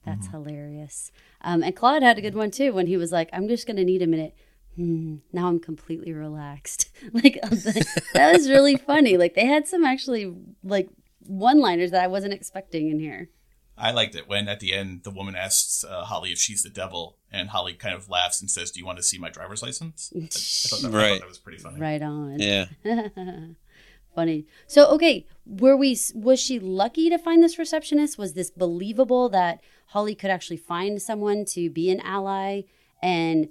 [0.06, 1.14] That's hilarious.
[1.40, 3.78] Um, and Claude had a good one too when he was like, I'm just going
[3.78, 4.36] to need a minute.
[4.76, 6.90] Hmm, now I'm completely relaxed.
[7.14, 7.40] like,
[8.14, 9.16] that was really funny.
[9.16, 10.90] Like, they had some actually like
[11.26, 13.30] one liners that I wasn't expecting in here.
[13.78, 16.70] I liked it when at the end the woman asks uh, Holly if she's the
[16.70, 19.62] devil, and Holly kind of laughs and says, "Do you want to see my driver's
[19.62, 21.10] license?" I, I thought, that, I Right.
[21.14, 21.80] thought that was pretty funny.
[21.80, 22.40] Right on.
[22.40, 22.66] yeah
[24.16, 24.46] funny.
[24.68, 28.18] So okay, were we was she lucky to find this receptionist?
[28.18, 32.62] Was this believable that Holly could actually find someone to be an ally
[33.02, 33.50] and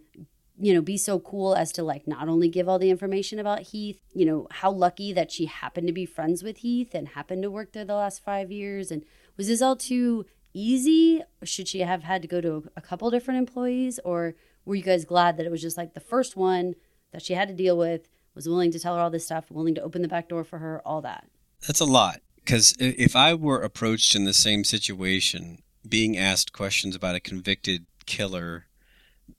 [0.58, 3.60] you know be so cool as to like not only give all the information about
[3.62, 7.42] Heath, you know, how lucky that she happened to be friends with Heath and happened
[7.42, 9.04] to work there the last 5 years and
[9.36, 11.22] was this all too easy?
[11.44, 15.04] Should she have had to go to a couple different employees or were you guys
[15.04, 16.74] glad that it was just like the first one
[17.12, 19.74] that she had to deal with was willing to tell her all this stuff, willing
[19.74, 21.28] to open the back door for her, all that.
[21.66, 22.20] That's a lot.
[22.36, 27.86] Because if I were approached in the same situation, being asked questions about a convicted
[28.04, 28.66] killer,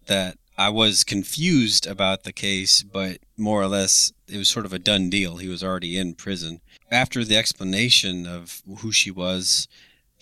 [0.07, 4.73] that I was confused about the case, but more or less it was sort of
[4.73, 5.37] a done deal.
[5.37, 6.61] He was already in prison.
[6.91, 9.67] After the explanation of who she was,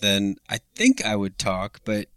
[0.05, 1.81] then I think I would talk.
[1.83, 2.07] But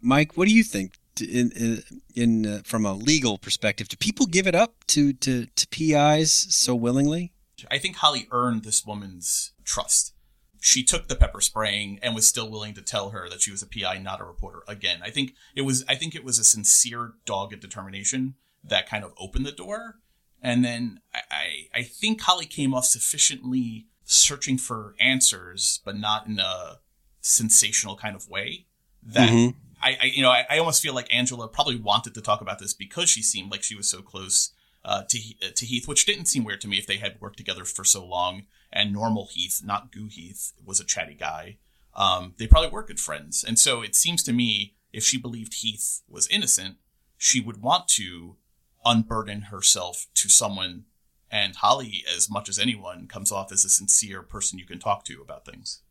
[0.00, 0.98] Mike, what do you think?
[1.20, 1.82] in
[2.14, 6.30] in, uh, from a legal perspective, do people give it up to, to to PIs
[6.54, 7.32] so willingly?
[7.70, 10.12] I think Holly earned this woman's trust.
[10.60, 13.62] She took the pepper spraying and was still willing to tell her that she was
[13.62, 14.62] a PI, not a reporter.
[14.66, 19.04] Again, I think it was I think it was a sincere, dogged determination that kind
[19.04, 19.96] of opened the door.
[20.42, 26.26] And then I, I, I think Holly came off sufficiently searching for answers, but not
[26.26, 26.80] in a
[27.26, 28.66] sensational kind of way
[29.02, 29.58] that mm-hmm.
[29.82, 32.58] I, I you know, I, I, almost feel like Angela probably wanted to talk about
[32.58, 34.52] this because she seemed like she was so close
[34.84, 37.36] uh, to uh, to Heath, which didn't seem weird to me if they had worked
[37.36, 38.46] together for so long.
[38.72, 41.58] And normal Heath, not Goo Heath, was a chatty guy.
[41.94, 45.54] Um, they probably were good friends, and so it seems to me if she believed
[45.54, 46.76] Heath was innocent,
[47.16, 48.36] she would want to
[48.84, 50.84] unburden herself to someone.
[51.30, 55.04] And Holly, as much as anyone, comes off as a sincere person you can talk
[55.04, 55.82] to about things.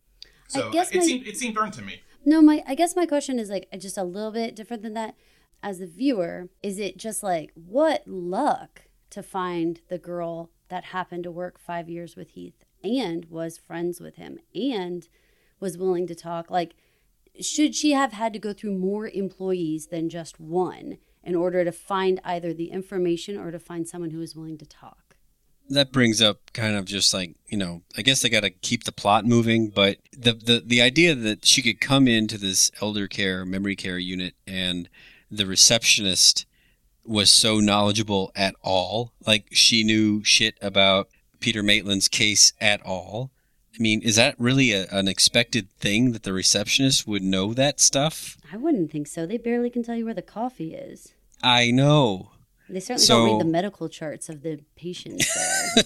[0.48, 0.84] So it my...
[1.02, 2.02] seemed it seemed earned to me.
[2.26, 5.16] No, my I guess my question is like just a little bit different than that.
[5.64, 11.24] As a viewer, is it just like what luck to find the girl that happened
[11.24, 15.08] to work 5 years with Heath and was friends with him and
[15.60, 16.76] was willing to talk like
[17.42, 21.72] should she have had to go through more employees than just one in order to
[21.72, 25.05] find either the information or to find someone who was willing to talk?
[25.70, 28.84] That brings up kind of just like you know i guess they got to keep
[28.84, 33.08] the plot moving but the, the the idea that she could come into this elder
[33.08, 34.90] care memory care unit and
[35.32, 36.46] the receptionist
[37.04, 43.32] was so knowledgeable at all like she knew shit about peter maitland's case at all.
[43.78, 47.80] I mean is that really a, an expected thing that the receptionist would know that
[47.80, 48.38] stuff?
[48.52, 49.26] I wouldn't think so.
[49.26, 51.14] They barely can tell you where the coffee is.
[51.44, 52.32] I know
[52.70, 55.28] they certainly so, don't read the medical charts of the patients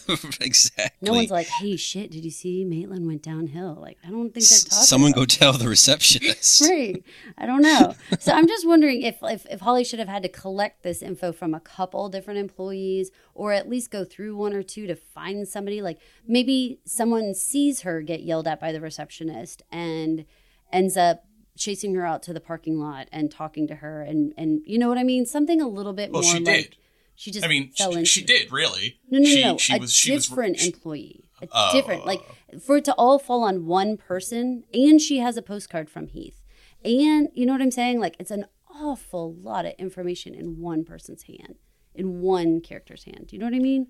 [0.08, 0.18] there.
[0.42, 0.96] exactly.
[1.02, 2.12] No one's like, "Hey, shit!
[2.12, 4.86] Did you see Maitland went downhill?" Like, I don't think they're talking.
[4.86, 6.62] Someone go tell the receptionist.
[6.70, 7.04] right.
[7.38, 7.96] I don't know.
[8.20, 11.32] so I'm just wondering if, if if Holly should have had to collect this info
[11.32, 15.48] from a couple different employees, or at least go through one or two to find
[15.48, 15.82] somebody.
[15.82, 20.26] Like maybe someone sees her get yelled at by the receptionist and
[20.72, 21.26] ends up
[21.60, 24.88] chasing her out to the parking lot and talking to her and and you know
[24.88, 25.26] what I mean?
[25.26, 26.76] Something a little bit well, more she like did.
[27.16, 29.00] she just I mean fell she, into she did really.
[29.10, 29.58] No, no, she, no.
[29.58, 31.26] She a was, she different was, employee.
[31.42, 32.22] A uh, different like
[32.66, 36.42] for it to all fall on one person and she has a postcard from Heath.
[36.84, 38.00] And you know what I'm saying?
[38.00, 41.56] Like it's an awful lot of information in one person's hand,
[41.94, 43.28] in one character's hand.
[43.28, 43.88] Do you know what I mean?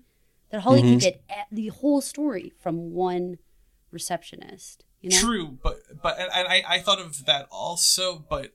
[0.50, 0.94] That Holly mm-hmm.
[0.94, 3.38] could get the whole story from one
[3.92, 4.84] receptionist.
[5.00, 5.20] You know?
[5.20, 8.52] True, but but and I I thought of that also, but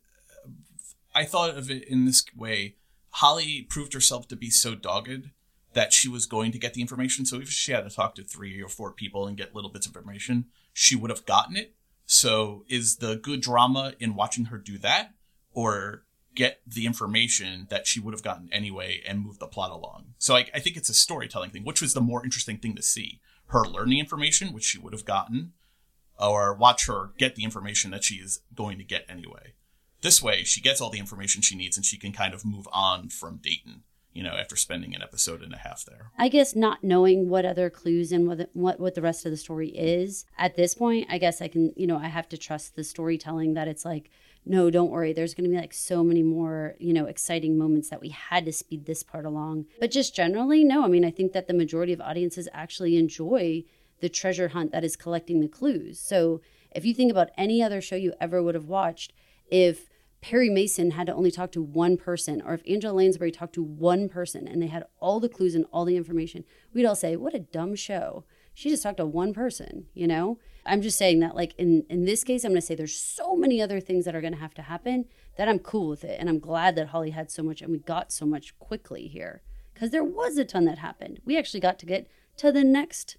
[1.14, 2.76] I thought of it in this way.
[3.10, 5.30] Holly proved herself to be so dogged
[5.74, 7.26] that she was going to get the information.
[7.26, 9.88] So if she had to talk to three or four people and get little bits
[9.88, 11.76] of information, she would have gotten it.
[12.06, 15.14] So is the good drama in watching her do that,
[15.54, 16.04] or
[16.36, 20.14] get the information that she would have gotten anyway and move the plot along?
[20.20, 22.84] So I, I think it's a storytelling thing, which was the more interesting thing to
[22.84, 23.20] see.
[23.48, 25.54] Her learning information, which she would have gotten,
[26.19, 29.54] or watch her get the information that she is going to get anyway.
[30.01, 32.67] This way, she gets all the information she needs and she can kind of move
[32.71, 36.12] on from Dayton, you know, after spending an episode and a half there.
[36.17, 39.32] I guess not knowing what other clues and what, the, what, what the rest of
[39.32, 42.38] the story is at this point, I guess I can, you know, I have to
[42.38, 44.12] trust the storytelling that it's like,
[44.45, 45.12] no, don't worry.
[45.12, 48.45] There's going to be like so many more, you know, exciting moments that we had
[48.45, 49.65] to speed this part along.
[49.80, 50.86] But just generally, no.
[50.86, 53.63] I mean, I think that the majority of audiences actually enjoy
[54.06, 56.00] the treasure hunt that is collecting the clues.
[56.00, 56.39] So
[56.76, 59.13] if you think about any other show you ever would have watched,
[59.50, 59.89] if
[60.22, 63.63] Perry Mason had to only talk to one person, or if Angela Lansbury talked to
[63.63, 67.15] one person and they had all the clues and all the information, we'd all say,
[67.15, 68.26] What a dumb show.
[68.54, 70.38] She just talked to one person, you know?
[70.63, 73.60] I'm just saying that, like, in, in this case, I'm to say there's so many
[73.60, 76.20] other things that are to have to happen that I'm cool with it.
[76.20, 79.41] And I'm glad that Holly had so much and we got so much quickly here
[79.74, 81.22] because there was a ton that happened.
[81.26, 83.18] We actually got to get to the next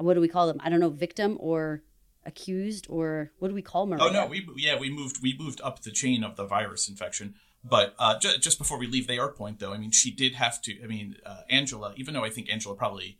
[0.00, 0.58] what do we call them?
[0.60, 1.82] I don't know, victim or
[2.26, 4.04] accused or what do we call Maria?
[4.04, 7.34] Oh no, we yeah we moved we moved up the chain of the virus infection.
[7.62, 10.62] But uh, ju- just before we leave the airport, though, I mean, she did have
[10.62, 10.82] to.
[10.82, 13.18] I mean, uh, Angela, even though I think Angela probably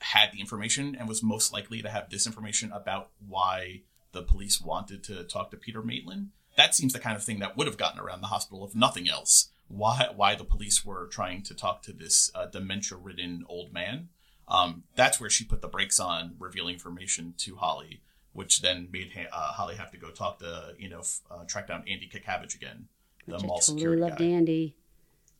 [0.00, 3.82] had the information and was most likely to have this information about why
[4.12, 7.56] the police wanted to talk to Peter Maitland, that seems the kind of thing that
[7.56, 9.50] would have gotten around the hospital if nothing else.
[9.68, 14.08] Why why the police were trying to talk to this uh, dementia-ridden old man?
[14.48, 18.02] Um, that's where she put the brakes on revealing information to Holly,
[18.32, 21.68] which then made uh, Holly have to go talk to you know f- uh, track
[21.68, 22.88] down Andy Katcavage again,
[23.26, 24.24] the I mall totally security loved guy.
[24.26, 24.76] Andy.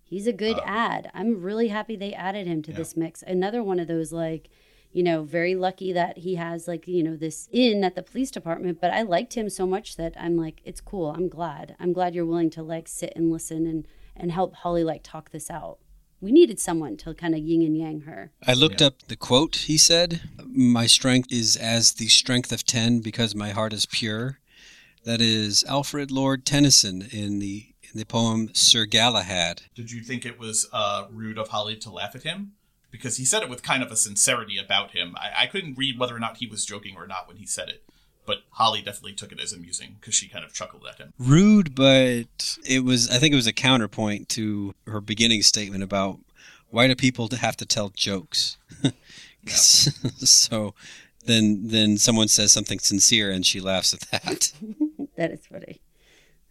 [0.06, 1.10] He's a good Uh, ad.
[1.14, 2.76] I'm really happy they added him to Yeah.
[2.76, 3.22] this mix.
[3.22, 4.48] Another one of those like,
[4.92, 8.30] you know, very lucky that he has like, you know, this in at the police
[8.30, 11.10] department, but I liked him so much that I'm like, it's cool.
[11.10, 11.74] I'm glad.
[11.80, 15.30] I'm glad you're willing to like sit and listen and and help Holly like talk
[15.30, 15.78] this out.
[16.20, 18.32] We needed someone to kind of yin and yang her.
[18.46, 23.00] I looked up the quote he said My strength is as the strength of ten
[23.00, 24.38] because my heart is pure.
[25.04, 29.62] That is Alfred Lord Tennyson in the in the poem Sir Galahad.
[29.74, 32.52] Did you think it was uh, rude of Holly to laugh at him?
[32.90, 35.14] Because he said it with kind of a sincerity about him.
[35.16, 37.68] I, I couldn't read whether or not he was joking or not when he said
[37.68, 37.84] it.
[38.26, 41.12] But Holly definitely took it as amusing because she kind of chuckled at him.
[41.18, 46.20] Rude, but it was I think it was a counterpoint to her beginning statement about
[46.70, 48.56] why do people have to tell jokes?
[49.46, 50.74] so
[51.26, 54.52] then then someone says something sincere and she laughs at that.
[55.16, 55.80] That is funny.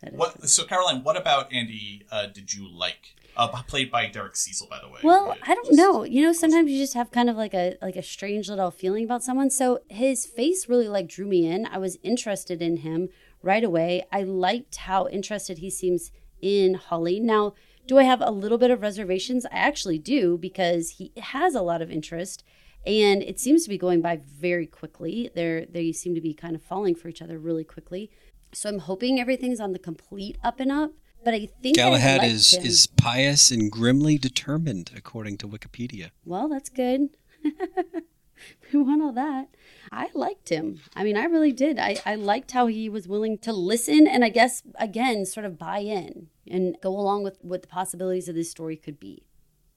[0.02, 0.50] That is What?
[0.50, 3.14] So, Caroline, what about Andy uh, did you like?
[3.36, 5.00] Uh, played by Derek Cecil, by the way.
[5.04, 6.04] Well, Yeah, I don't just- know.
[6.04, 9.04] You know, sometimes you just have kind of like a like a strange little feeling
[9.06, 9.50] about someone.
[9.50, 11.66] So his face really like drew me in.
[11.66, 13.10] I was interested in him
[13.42, 14.04] right away.
[14.12, 17.20] I liked how interested he seems in Holly.
[17.20, 17.54] Now,
[17.88, 19.46] do I have a little bit of reservations?
[19.48, 22.44] I actually do because he has a lot of interest
[22.86, 25.30] and it seems to be going by very quickly.
[25.34, 28.10] They're they seem to be kind of falling for each other really quickly.
[28.54, 30.92] So I'm hoping everything's on the complete up and up.
[31.24, 32.66] But I think Galahad liked is him.
[32.66, 36.10] is pious and grimly determined, according to Wikipedia.
[36.26, 37.10] Well, that's good.
[38.74, 39.50] we want all that.
[39.92, 40.82] I liked him.
[40.96, 41.80] I mean, I really did.
[41.80, 45.58] I, I liked how he was willing to listen and I guess, again, sort of
[45.58, 49.24] buy in and go along with what the possibilities of this story could be.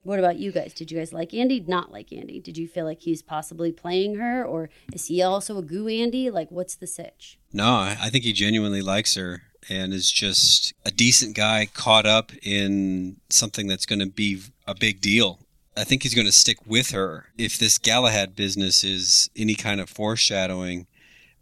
[0.03, 0.73] What about you guys?
[0.73, 1.59] Did you guys like Andy?
[1.61, 2.41] Not like Andy?
[2.41, 6.31] Did you feel like he's possibly playing her or is he also a goo Andy?
[6.31, 7.39] Like, what's the sitch?
[7.53, 12.07] No, I I think he genuinely likes her and is just a decent guy caught
[12.07, 15.41] up in something that's going to be a big deal.
[15.77, 17.27] I think he's going to stick with her.
[17.37, 20.87] If this Galahad business is any kind of foreshadowing,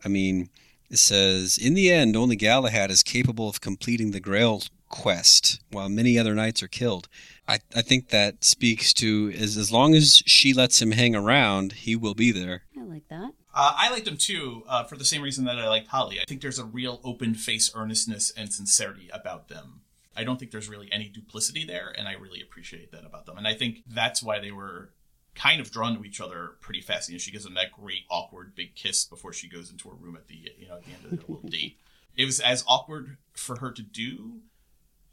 [0.04, 0.48] I mean,
[0.90, 5.88] it says, in the end, only Galahad is capable of completing the Grail quest, while
[5.88, 7.08] many other knights are killed.
[7.48, 11.72] I, I think that speaks to as, as long as she lets him hang around,
[11.72, 12.62] he will be there.
[12.78, 13.32] I like that.
[13.54, 16.20] Uh, I liked him too, uh, for the same reason that I liked Holly.
[16.20, 19.82] I think there's a real open face earnestness and sincerity about them.
[20.16, 23.38] I don't think there's really any duplicity there, and I really appreciate that about them.
[23.38, 24.90] And I think that's why they were
[25.34, 27.08] kind of drawn to each other pretty fast.
[27.08, 29.94] You know, she gives him that great awkward big kiss before she goes into her
[29.94, 31.78] room at the you know at the end of their little date.
[32.16, 34.40] It was as awkward for her to do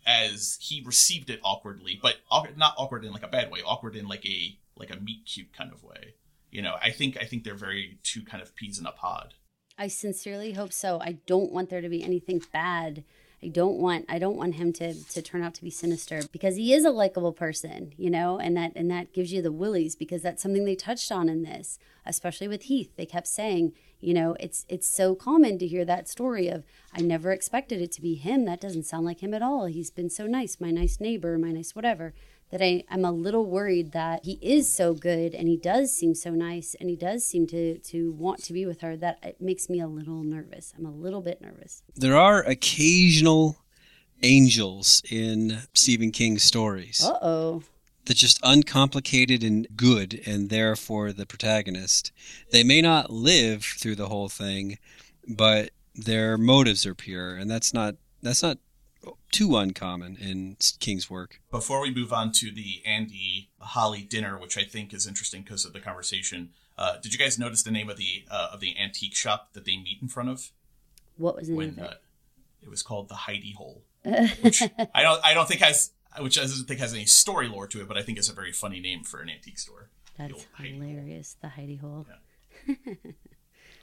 [0.06, 2.17] as he received it awkwardly, but
[2.58, 5.54] not awkward in like a bad way, awkward in like a like a meet cute
[5.54, 6.15] kind of way.
[6.51, 9.33] You know, I think I think they're very two kind of peas in a pod.
[9.77, 10.99] I sincerely hope so.
[11.01, 13.03] I don't want there to be anything bad.
[13.43, 16.57] I don't want I don't want him to to turn out to be sinister because
[16.57, 19.95] he is a likable person, you know, and that and that gives you the willies
[19.95, 22.91] because that's something they touched on in this, especially with Heath.
[22.95, 27.01] They kept saying, you know, it's it's so common to hear that story of I
[27.01, 28.45] never expected it to be him.
[28.45, 29.65] That doesn't sound like him at all.
[29.65, 32.13] He's been so nice, my nice neighbor, my nice whatever
[32.51, 36.13] that I, I'm a little worried that he is so good and he does seem
[36.15, 39.39] so nice and he does seem to to want to be with her that it
[39.41, 40.73] makes me a little nervous.
[40.77, 41.83] I'm a little bit nervous.
[41.95, 43.57] There are occasional
[44.23, 47.63] angels in Stephen King's stories Uh oh.
[48.05, 52.11] that just uncomplicated and good and therefore the protagonist.
[52.51, 54.77] They may not live through the whole thing,
[55.27, 58.57] but their motives are pure, and that's not that's not
[59.31, 61.39] too uncommon in King's work.
[61.49, 65.65] Before we move on to the Andy Holly dinner, which I think is interesting because
[65.65, 68.75] of the conversation, uh, did you guys notice the name of the uh, of the
[68.79, 70.51] antique shop that they meet in front of?
[71.17, 72.01] What was the name When of uh, it?
[72.63, 73.83] it was called the Heidi Hole,
[74.41, 74.61] which
[74.93, 77.81] I don't I don't think has which I doesn't think has any story lore to
[77.81, 79.89] it, but I think it's a very funny name for an antique store.
[80.17, 81.37] The That's Heidi hilarious.
[81.41, 82.05] The Heidi Hole.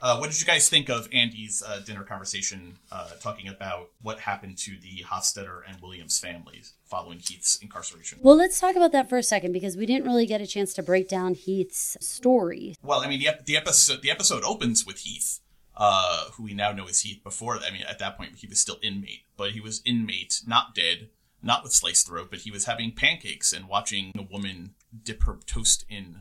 [0.01, 4.21] Uh, what did you guys think of Andy's uh, dinner conversation uh, talking about what
[4.21, 8.21] happened to the Hofstadter and Williams families following Heath's incarceration?
[8.23, 10.73] Well, let's talk about that for a second because we didn't really get a chance
[10.75, 12.77] to break down Heath's story.
[12.83, 15.41] Well, I mean, the, the episode the episode opens with Heath,
[15.77, 17.23] uh, who we now know is Heath.
[17.25, 20.77] Before, I mean, at that point he was still inmate, but he was inmate, not
[20.77, 21.09] dead,
[21.43, 25.39] not with sliced throat, but he was having pancakes and watching a woman dip her
[25.45, 26.21] toast in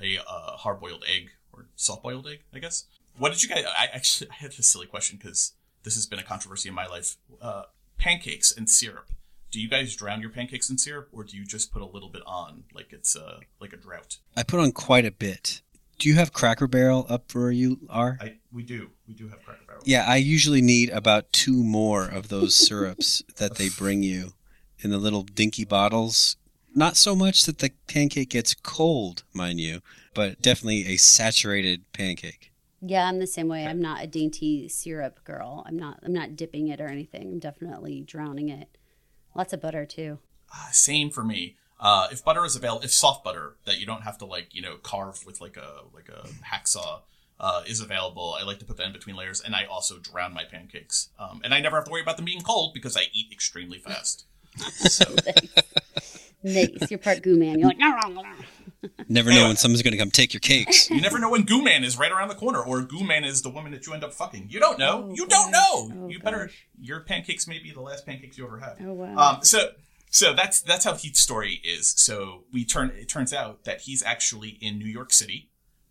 [0.00, 2.84] a uh, hard boiled egg or soft boiled egg, I guess.
[3.16, 3.64] What did you guys?
[3.66, 5.52] I actually I had a silly question because
[5.84, 7.16] this has been a controversy in my life.
[7.40, 7.64] Uh,
[7.98, 9.10] pancakes and syrup.
[9.50, 12.08] Do you guys drown your pancakes in syrup, or do you just put a little
[12.08, 14.18] bit on, like it's uh, like a drought?
[14.36, 15.62] I put on quite a bit.
[15.98, 18.18] Do you have Cracker Barrel up where you are?
[18.20, 19.82] I we do we do have Cracker Barrel.
[19.84, 24.32] Yeah, I usually need about two more of those syrups that they bring you
[24.80, 26.36] in the little dinky bottles.
[26.74, 29.80] Not so much that the pancake gets cold, mind you,
[30.14, 32.50] but definitely a saturated pancake.
[32.86, 33.66] Yeah, I'm the same way.
[33.66, 35.64] I'm not a dainty syrup girl.
[35.66, 36.00] I'm not.
[36.02, 37.22] I'm not dipping it or anything.
[37.32, 38.76] I'm definitely drowning it.
[39.34, 40.18] Lots of butter too.
[40.54, 41.56] Uh, same for me.
[41.80, 44.60] Uh, if butter is available, if soft butter that you don't have to like you
[44.60, 47.00] know carve with like a like a hacksaw
[47.40, 50.34] uh, is available, I like to put that in between layers, and I also drown
[50.34, 51.08] my pancakes.
[51.18, 53.78] Um, and I never have to worry about them being cold because I eat extremely
[53.78, 54.26] fast.
[54.56, 55.04] So
[56.44, 56.90] Nice.
[56.90, 57.58] You're part goo man.
[57.58, 57.78] You're like.
[59.08, 60.90] Never know when someone's going to come take your cakes.
[60.90, 63.42] you never know when Goo Man is right around the corner, or Goo Man is
[63.42, 64.48] the woman that you end up fucking.
[64.50, 65.08] You don't know.
[65.08, 65.90] Oh, you don't know.
[65.94, 66.46] Oh, you better.
[66.46, 66.66] gosh.
[66.80, 68.76] Your pancakes may be the last pancakes you ever have.
[68.80, 69.16] Oh, wow.
[69.16, 69.70] Um, so
[70.14, 71.92] so that's that's how Heath's story is.
[71.96, 75.50] So we turn it turns out that he's actually in New York City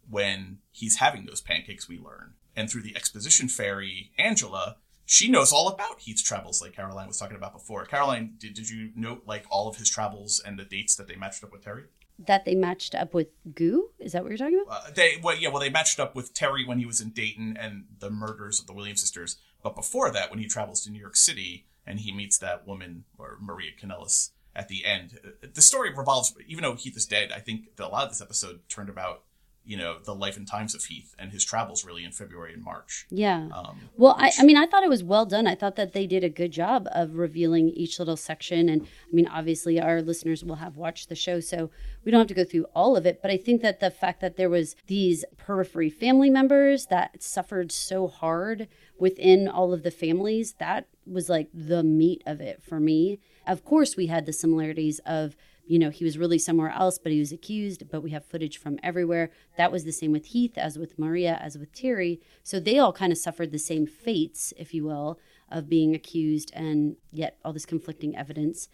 [0.09, 1.89] when he's having those pancakes.
[1.89, 6.73] We learn, and through the exposition fairy Angela, she knows all about Heath's travels, like
[6.73, 7.85] Caroline was talking about before.
[7.85, 11.15] Caroline, did, did you note like all of his travels and the dates that they
[11.15, 11.83] matched up with Terry?
[12.19, 13.89] That they matched up with goo.
[13.99, 14.87] Is that what you're talking about?
[14.87, 17.57] Uh, they well, yeah, well, they matched up with Terry when he was in Dayton
[17.59, 19.37] and the murders of the Williams sisters.
[19.61, 23.05] But before that, when he travels to New York City and he meets that woman
[23.17, 26.33] or Maria Canellis at the end, uh, the story revolves.
[26.47, 29.23] Even though Heath is dead, I think that a lot of this episode turned about
[29.65, 32.63] you know the life and times of Heath and his travels really in February and
[32.63, 33.05] March.
[33.09, 33.47] Yeah.
[33.53, 35.47] Um, Well, I, I mean, I thought it was well done.
[35.47, 38.67] I thought that they did a good job of revealing each little section.
[38.69, 41.69] And I mean, obviously, our listeners will have watched the show, so
[42.03, 43.21] we don't have to go through all of it.
[43.21, 47.71] But I think that the fact that there was these periphery family members that suffered
[47.71, 48.67] so hard
[48.99, 53.19] within all of the families, that was like the meat of it for me.
[53.45, 55.35] Of course, we had the similarities of
[55.65, 58.57] you know, he was really somewhere else, but he was accused, but we have footage
[58.57, 59.31] from everywhere.
[59.57, 62.19] That was the same with Heath, as with Maria, as with Terry.
[62.43, 66.51] So they all kind of suffered the same fates, if you will, of being accused
[66.53, 68.67] and yet all this conflicting evidence.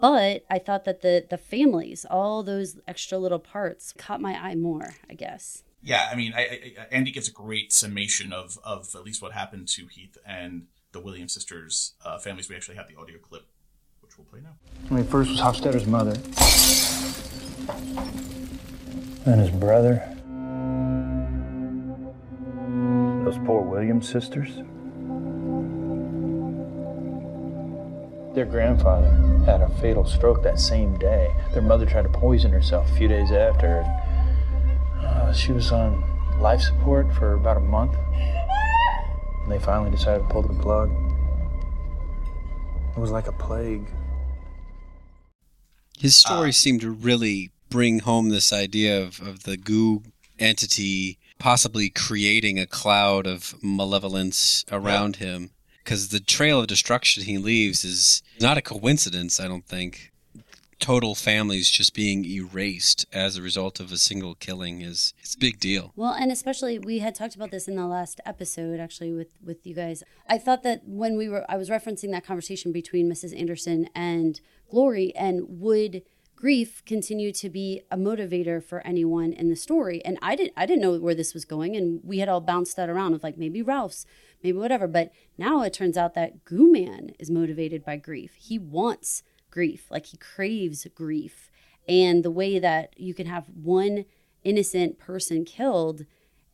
[0.00, 4.56] But I thought that the the families, all those extra little parts, caught my eye
[4.56, 5.62] more, I guess.
[5.82, 9.32] yeah, I mean, I, I, Andy gives a great summation of of at least what
[9.32, 12.48] happened to Heath and the Williams sisters' uh, families.
[12.48, 13.46] We actually have the audio clip,
[14.22, 14.56] we'll play now.
[14.90, 16.12] I mean, first was Hofstadter's mother.
[19.24, 20.08] Then his brother.
[23.24, 24.56] Those poor Williams sisters.
[28.34, 29.10] Their grandfather
[29.44, 31.34] had a fatal stroke that same day.
[31.52, 33.82] Their mother tried to poison herself a few days after.
[35.00, 36.02] Uh, she was on
[36.40, 37.94] life support for about a month.
[39.42, 40.90] And they finally decided to pull the plug.
[42.96, 43.86] It was like a plague.
[46.02, 50.02] His story um, seemed to really bring home this idea of, of the goo
[50.36, 55.50] entity possibly creating a cloud of malevolence around him.
[55.84, 60.10] Because the trail of destruction he leaves is not a coincidence, I don't think.
[60.80, 65.38] Total families just being erased as a result of a single killing is it's a
[65.38, 65.92] big deal.
[65.94, 69.64] Well, and especially we had talked about this in the last episode actually with with
[69.64, 70.02] you guys.
[70.28, 73.38] I thought that when we were I was referencing that conversation between Mrs.
[73.38, 74.40] Anderson and
[74.72, 76.00] Glory and would
[76.34, 80.02] grief continue to be a motivator for anyone in the story.
[80.02, 82.74] And I didn't I didn't know where this was going and we had all bounced
[82.78, 84.06] that around of like maybe Ralph's
[84.42, 84.88] maybe whatever.
[84.88, 88.32] But now it turns out that Goo Man is motivated by grief.
[88.36, 89.90] He wants grief.
[89.90, 91.50] Like he craves grief.
[91.86, 94.06] And the way that you can have one
[94.42, 96.06] innocent person killed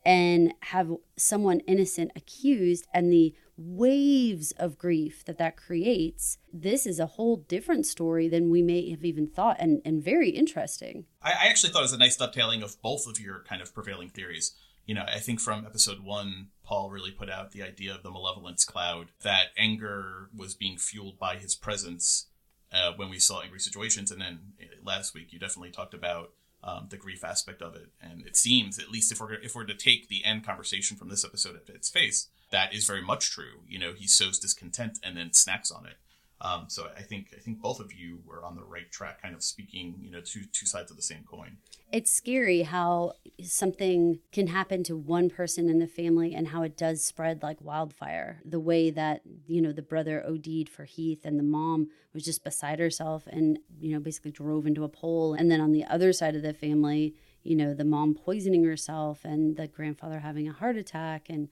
[0.09, 6.99] and have someone innocent accused and the waves of grief that that creates this is
[6.99, 11.33] a whole different story than we may have even thought and, and very interesting I,
[11.33, 14.09] I actually thought it was a nice dovetailing of both of your kind of prevailing
[14.09, 14.55] theories.
[14.87, 18.11] You know, I think from episode one, Paul really put out the idea of the
[18.11, 22.27] malevolence cloud, that anger was being fueled by his presence
[22.73, 24.11] uh, when we saw angry situations.
[24.11, 26.33] And then uh, last week, you definitely talked about
[26.63, 27.89] um, the grief aspect of it.
[28.01, 31.09] And it seems, at least if we're if we're to take the end conversation from
[31.09, 33.63] this episode at its face, that is very much true.
[33.69, 35.97] You know, he sows discontent and then snacks on it.
[36.41, 39.35] Um, so I think I think both of you were on the right track, kind
[39.35, 41.59] of speaking, you know, two two sides of the same coin.
[41.91, 43.13] It's scary how
[43.43, 47.63] something can happen to one person in the family and how it does spread like
[47.63, 48.43] wildfire.
[48.45, 52.45] The way that you know the brother OD'd for Heath and the mom was just
[52.45, 56.13] beside herself and you know basically drove into a pole, and then on the other
[56.13, 60.53] side of the family, you know the mom poisoning herself and the grandfather having a
[60.53, 61.49] heart attack and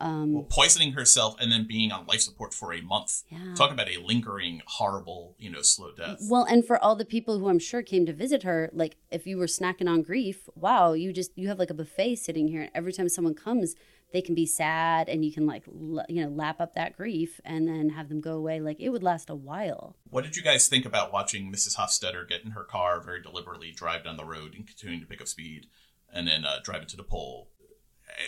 [0.00, 3.22] um, well, poisoning herself and then being on life support for a month.
[3.28, 3.54] Yeah.
[3.54, 6.18] Talk about a lingering, horrible, you know, slow death.
[6.28, 9.26] Well, and for all the people who I'm sure came to visit her, like if
[9.26, 12.62] you were snacking on grief, wow, you just you have like a buffet sitting here,
[12.62, 13.74] and every time someone comes,
[14.12, 17.40] they can be sad, and you can like l- you know lap up that grief
[17.44, 18.60] and then have them go away.
[18.60, 19.96] Like it would last a while.
[20.10, 21.76] What did you guys think about watching Mrs.
[21.76, 25.20] Hofstadter get in her car very deliberately, drive down the road, and continuing to pick
[25.20, 25.66] up speed,
[26.12, 27.50] and then uh, drive into the pole?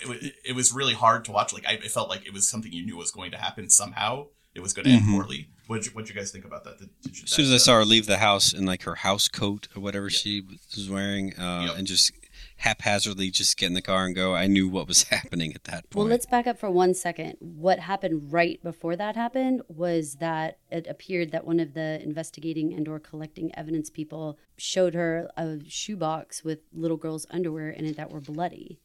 [0.03, 1.53] It, it was really hard to watch.
[1.53, 4.27] Like I it felt like it was something you knew was going to happen somehow.
[4.55, 5.13] It was going to end Mhm.
[5.13, 5.49] poorly.
[5.67, 6.79] What did you, what'd you guys think about that?
[6.79, 8.95] Did, did you, As soon as I saw her leave the house in like her
[8.95, 10.41] house coat or whatever she
[10.75, 11.77] was wearing, uh, Yep.
[11.79, 12.11] and just
[12.59, 15.91] haphazardly just get in the car and go, I knew what was happening at that
[15.91, 15.97] point.
[15.97, 17.37] Well, let's back up for one second.
[17.41, 22.73] What happened right before that happened was that it appeared that one of the investigating
[22.73, 27.97] and or collecting evidence people showed her a shoebox with little girls' underwear in it
[27.97, 28.79] that were bloody.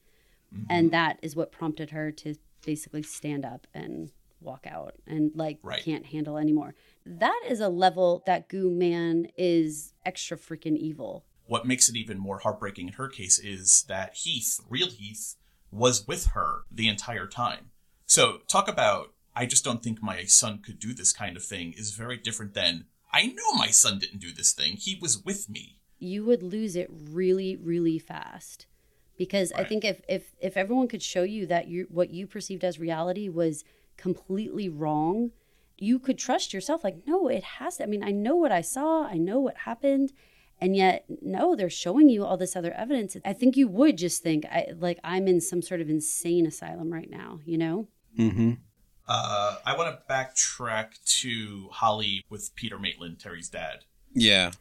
[0.54, 0.66] Mm-hmm.
[0.70, 2.36] And that is what prompted her to
[2.66, 5.84] basically stand up and walk out and like Right.
[5.84, 6.74] can't handle anymore.
[7.06, 11.26] That is a level that Goo Man is extra freaking evil.
[11.48, 15.36] what makes it even more heartbreaking in her case is that Heath, real Heath,
[15.70, 17.72] was with her the entire time.
[18.06, 21.74] So, talk about, I just don't think my son could do this kind of thing
[21.74, 24.78] is very different than, I know my son didn't do this thing.
[24.78, 25.80] He was with me.
[26.00, 28.66] you would lose it really really fast
[29.22, 32.64] because i think if if if everyone could show you that you what you perceived
[32.64, 33.64] as reality was
[33.96, 35.30] completely wrong
[35.78, 38.62] you could trust yourself like no it has to i mean i know what i
[38.62, 40.12] saw i know what happened
[40.60, 43.16] and yet no they're showing you all this other evidence.
[43.24, 46.92] I think you would just think i like i'm in some sort of insane asylum
[46.92, 47.88] right now you know?
[48.16, 48.54] Hmm
[49.08, 50.88] Uh, I want to backtrack
[51.20, 53.80] to Holly with Peter Maitland, Terry's dad,
[54.14, 54.52] Yeah,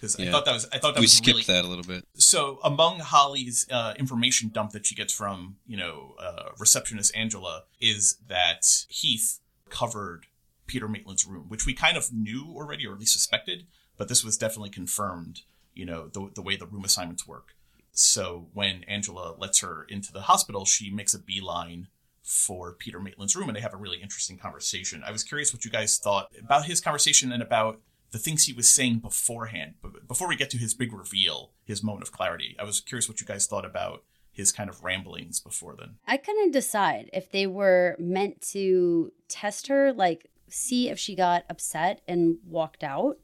[0.00, 1.84] because I thought that was I thought that we was skipped really that a little
[1.84, 2.04] bit.
[2.14, 7.64] so among Holly's uh, information dump that she gets from you know uh, receptionist Angela
[7.80, 10.26] is that Heath covered
[10.66, 14.24] Peter Maitland's room, which we kind of knew already or at least suspected, but this
[14.24, 15.42] was definitely confirmed.
[15.74, 17.54] You know the the way the room assignments work.
[17.92, 21.88] So when Angela lets her into the hospital, she makes a beeline
[22.22, 25.02] for Peter Maitland's room, and they have a really interesting conversation.
[25.04, 27.80] I was curious what you guys thought about his conversation and about
[28.10, 29.74] the things he was saying beforehand.
[30.06, 33.20] Before we get to his big reveal, his moment of clarity, I was curious what
[33.20, 35.96] you guys thought about his kind of ramblings before then.
[36.06, 41.44] I couldn't decide if they were meant to test her, like see if she got
[41.48, 43.18] upset and walked out.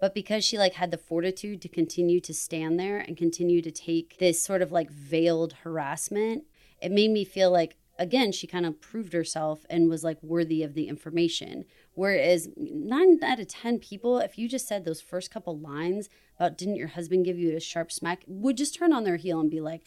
[0.00, 3.70] But because she like had the fortitude to continue to stand there and continue to
[3.70, 6.44] take this sort of like veiled harassment,
[6.82, 10.62] it made me feel like again she kind of proved herself and was like worthy
[10.62, 11.64] of the information.
[11.94, 16.58] Whereas nine out of ten people, if you just said those first couple lines about
[16.58, 19.50] didn't your husband give you a sharp smack, would just turn on their heel and
[19.50, 19.82] be like,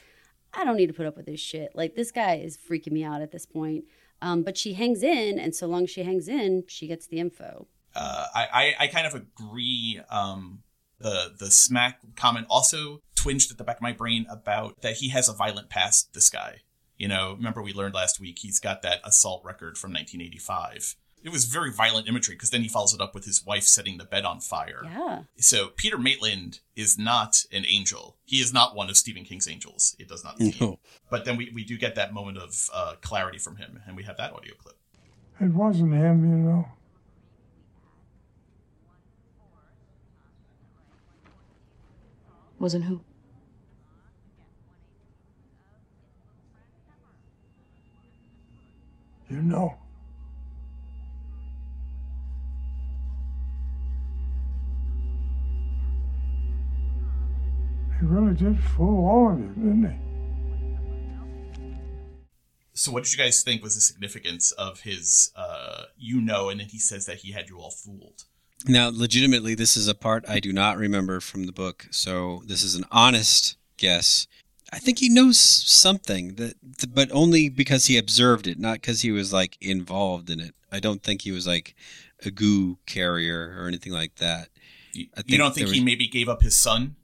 [0.54, 1.72] I don't need to put up with this shit.
[1.76, 3.86] Like this guy is freaking me out at this point.
[4.22, 7.20] Um, but she hangs in, and so long as she hangs in, she gets the
[7.20, 7.68] info.
[7.96, 10.02] Uh, I, I I kind of agree.
[10.10, 10.64] Um,
[11.00, 15.10] the the smack comment also twinged at the back of my brain about that he
[15.10, 16.14] has a violent past.
[16.14, 16.60] This guy,
[17.00, 20.96] you know, remember we learned last week he's got that assault record from 1985.
[21.22, 23.98] It was very violent imagery because then he follows it up with his wife setting
[23.98, 24.82] the bed on fire.
[24.84, 25.24] Yeah.
[25.38, 28.18] So Peter Maitland is not an angel.
[28.26, 29.96] He is not one of Stephen King's angels.
[30.00, 30.54] It does not seem.
[30.62, 30.80] No.
[31.10, 34.04] But then we, we do get that moment of uh, clarity from him, and we
[34.04, 34.76] have that audio clip.
[35.42, 36.66] It wasn't him, you know.
[42.60, 43.02] Wasn't who?
[49.30, 49.76] You know.
[58.00, 60.10] He really did fool all of you, didn't he?
[62.74, 66.62] So, what did you guys think was the significance of his, uh, you know, and
[66.62, 68.24] then he says that he had you all fooled?
[68.66, 72.64] Now, legitimately, this is a part I do not remember from the book, so this
[72.64, 74.28] is an honest guess.
[74.72, 76.56] I think he knows something that,
[76.94, 80.54] but only because he observed it, not because he was like involved in it.
[80.72, 81.76] I don't think he was like
[82.26, 84.50] a goo carrier or anything like that.
[84.94, 86.96] You, I you don't think there he maybe gave up his son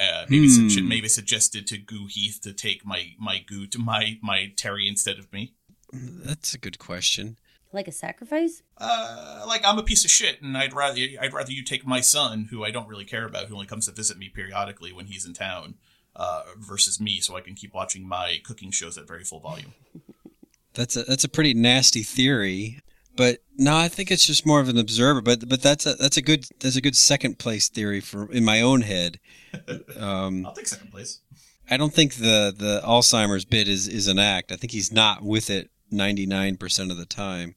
[0.00, 0.66] Uh, maybe Hmm.
[0.68, 4.86] sugge- maybe suggested to Goo Heath to take my my Goo to my my Terry
[4.88, 5.52] instead of me.
[5.92, 7.36] That's a good question.
[7.72, 8.62] Like a sacrifice?
[8.78, 12.00] Uh, like I'm a piece of shit, and I'd rather I'd rather you take my
[12.00, 15.06] son, who I don't really care about, who only comes to visit me periodically when
[15.06, 15.74] he's in town,
[16.20, 19.72] uh, versus me, so I can keep watching my cooking shows at very full volume.
[20.74, 22.78] That's a that's a pretty nasty theory.
[23.16, 25.20] But no, I think it's just more of an observer.
[25.20, 28.44] But but that's a that's a good that's a good second place theory for in
[28.44, 29.18] my own head.
[29.98, 31.22] Um, I'll take second place.
[31.68, 34.52] I don't think the the Alzheimer's bit is is an act.
[34.52, 37.56] I think he's not with it ninety nine percent of the time,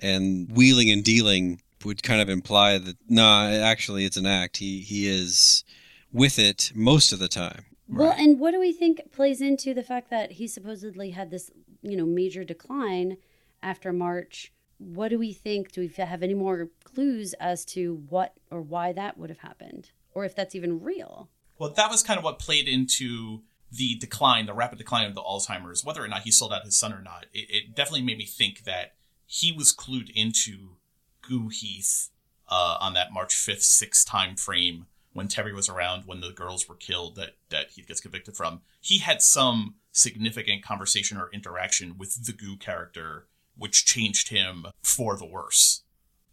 [0.00, 4.56] and wheeling and dealing would kind of imply that no, actually it's an act.
[4.56, 5.64] He he is
[6.10, 7.66] with it most of the time.
[7.88, 11.50] Well, and what do we think plays into the fact that he supposedly had this,
[11.82, 13.16] you know, major decline
[13.62, 14.52] after March?
[14.76, 15.72] What do we think?
[15.72, 19.90] Do we have any more clues as to what or why that would have happened?
[20.12, 21.30] Or if that's even real?
[21.58, 25.22] Well, that was kind of what played into the decline, the rapid decline of the
[25.22, 25.84] Alzheimer's.
[25.84, 28.26] Whether or not he sold out his son or not, it, it definitely made me
[28.26, 28.94] think that
[29.26, 30.76] he was clued into
[31.22, 32.10] Goo Heath
[32.48, 36.68] uh, on that March fifth, sixth time frame when Terry was around, when the girls
[36.68, 38.60] were killed that that Heath gets convicted from.
[38.80, 45.16] He had some significant conversation or interaction with the Goo character, which changed him for
[45.16, 45.82] the worse.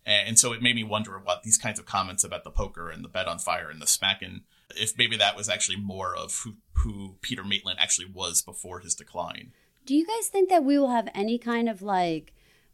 [0.06, 3.04] And so it made me wonder what these kinds of comments about the poker and
[3.04, 4.42] the bed on fire and the smacking,
[4.76, 8.94] if maybe that was actually more of who, who Peter Maitland actually was before his
[8.94, 9.52] decline.
[9.84, 12.34] Do you guys think that we will have any kind of like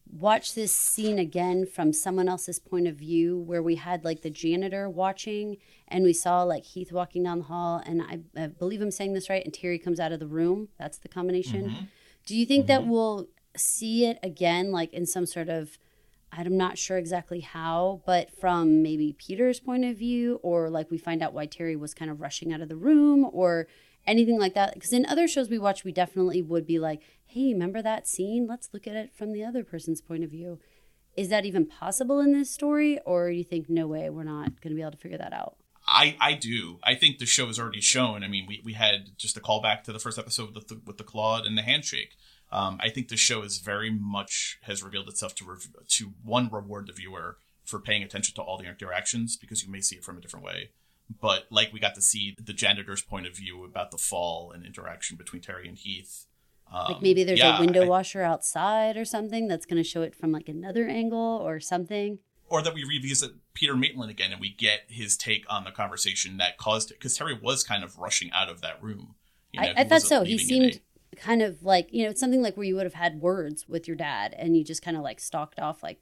[0.09, 4.29] watch this scene again from someone else's point of view where we had like the
[4.29, 8.81] janitor watching and we saw like Heath walking down the hall and I, I believe
[8.81, 10.69] I'm saying this right and Terry comes out of the room.
[10.77, 11.69] That's the combination.
[11.69, 11.85] Mm-hmm.
[12.25, 12.91] Do you think that mm-hmm.
[12.91, 15.77] we'll see it again like in some sort of
[16.33, 20.97] I'm not sure exactly how, but from maybe Peter's point of view, or like we
[20.97, 23.67] find out why Terry was kind of rushing out of the room, or
[24.07, 24.73] anything like that.
[24.73, 28.45] Because in other shows we watch, we definitely would be like, hey, remember that scene?
[28.47, 30.59] Let's look at it from the other person's point of view.
[31.15, 34.71] Is that even possible in this story, or you think, no way, we're not going
[34.71, 35.55] to be able to figure that out?
[35.87, 36.79] I, I do.
[36.83, 38.23] I think the show has already shown.
[38.23, 40.97] I mean, we, we had just a callback to the first episode with the, with
[40.97, 42.15] the Claude and the handshake.
[42.51, 45.57] Um, I think the show is very much has revealed itself to
[45.87, 49.79] to one reward the viewer for paying attention to all the interactions because you may
[49.79, 50.71] see it from a different way.
[51.21, 54.65] But like we got to see the janitor's point of view about the fall and
[54.65, 56.25] interaction between Terry and Heath.
[56.71, 59.87] Um, Like maybe there's yeah, a window I- washer outside or something that's going to
[59.87, 62.19] show it from like another angle or something.
[62.49, 66.37] or that we revisit Peter Maitland again and we get his take on the conversation
[66.37, 69.15] that caused it because Terry was kind of rushing out of that room.
[69.51, 70.23] You know, I, I thought so.
[70.23, 70.79] He seemed a-
[71.15, 73.87] kind of like you know it's something like where you would have had words with
[73.87, 75.99] your dad and you just kind of like stalked off like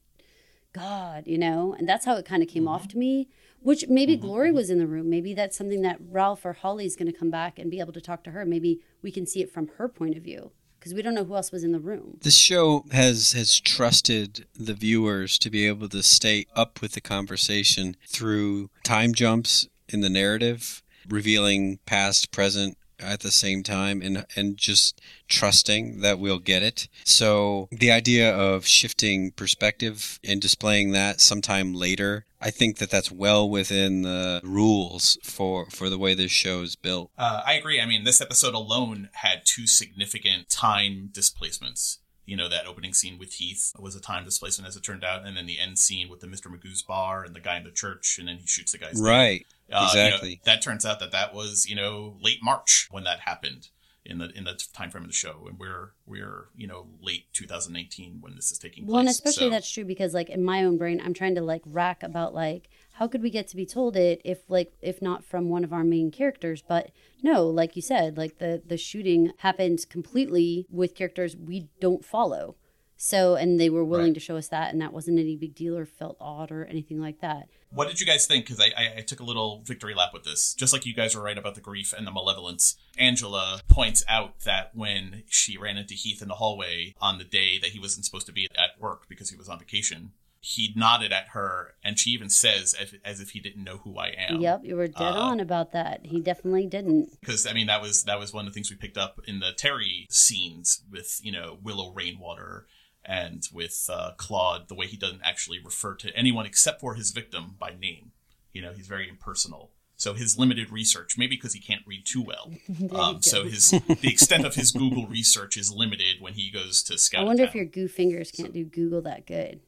[0.74, 2.92] god you know and that's how it kind of came off mm-hmm.
[2.92, 4.58] to me which maybe mm-hmm, glory mm-hmm.
[4.58, 7.58] was in the room maybe that's something that ralph or holly's going to come back
[7.58, 10.16] and be able to talk to her maybe we can see it from her point
[10.16, 12.18] of view because we don't know who else was in the room.
[12.22, 17.02] This show has has trusted the viewers to be able to stay up with the
[17.02, 24.26] conversation through time jumps in the narrative, revealing past, present at the same time and
[24.36, 26.88] and just trusting that we'll get it.
[27.04, 33.12] So the idea of shifting perspective and displaying that sometime later, I think that that's
[33.12, 37.12] well within the rules for for the way this show is built.
[37.18, 37.80] Uh, I agree.
[37.80, 42.00] I mean, this episode alone had two significant time displacements.
[42.30, 45.26] You know, that opening scene with Heath was a time displacement, as it turned out,
[45.26, 46.46] and then the end scene with the Mr.
[46.48, 49.02] Magoo's bar and the guy in the church, and then he shoots the guy's.
[49.02, 49.48] Right.
[49.72, 50.42] Uh, you know, exactly.
[50.46, 53.70] that turns out that that was you know late March when that happened
[54.10, 57.26] in the in the time frame of the show, and we're we're you know late
[57.34, 58.92] 2019 when this is taking place.
[58.92, 61.42] well and especially So- that's true because like in my own brain i'm trying to
[61.42, 65.02] like rack about like how could we get to be told it if like if
[65.02, 66.62] not from one of our main characters?
[66.62, 66.92] But
[67.24, 72.56] no like you said like the the shooting happened completely with characters we don't follow
[73.02, 74.14] so and they were willing Right.
[74.16, 77.00] to show us that and that wasn't any big deal or felt odd or anything
[77.00, 78.46] like that What did you guys think?
[78.46, 80.56] Because I, I, I took a little victory lap with this.
[80.56, 84.40] Just like you guys were right about the grief and the malevolence, Angela points out
[84.42, 88.06] that when she ran into Heath in the hallway on the day that he wasn't
[88.06, 92.00] supposed to be at work because he was on vacation, he nodded at her, and
[92.00, 94.42] she even says as, as if he didn't know who I am.
[94.42, 97.82] yep you were dead Uh, on about that he definitely didn't because I mean that
[97.82, 101.20] was that was one of the things we picked up in the Terry scenes with
[101.24, 102.66] you know Willow Rainwater
[103.06, 107.12] and with uh, Claude the way he doesn't actually refer to anyone except for his
[107.12, 108.12] victim by name.
[108.54, 109.72] You know he's very impersonal.
[109.96, 112.52] So his limited research, maybe because he can't read too well,
[112.98, 116.98] um, so his the extent of his Google research is limited when he goes to
[116.98, 117.22] scout.
[117.24, 119.60] I wonder if your goo fingers can't do google that good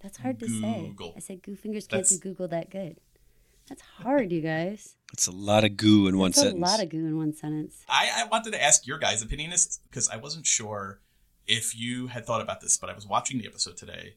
[0.00, 1.10] that's hard to Google.
[1.10, 2.98] say i said goo fingers can't That's- do google that good
[3.68, 4.94] That's hard, you guys.
[5.12, 6.58] It's a lot of goo in one That's sentence.
[6.58, 7.84] a lot of goo in one sentence.
[7.88, 11.00] I, I wanted to ask your guys' opinion this because I wasn't sure
[11.48, 14.14] if you had thought about this, but I was watching the episode today.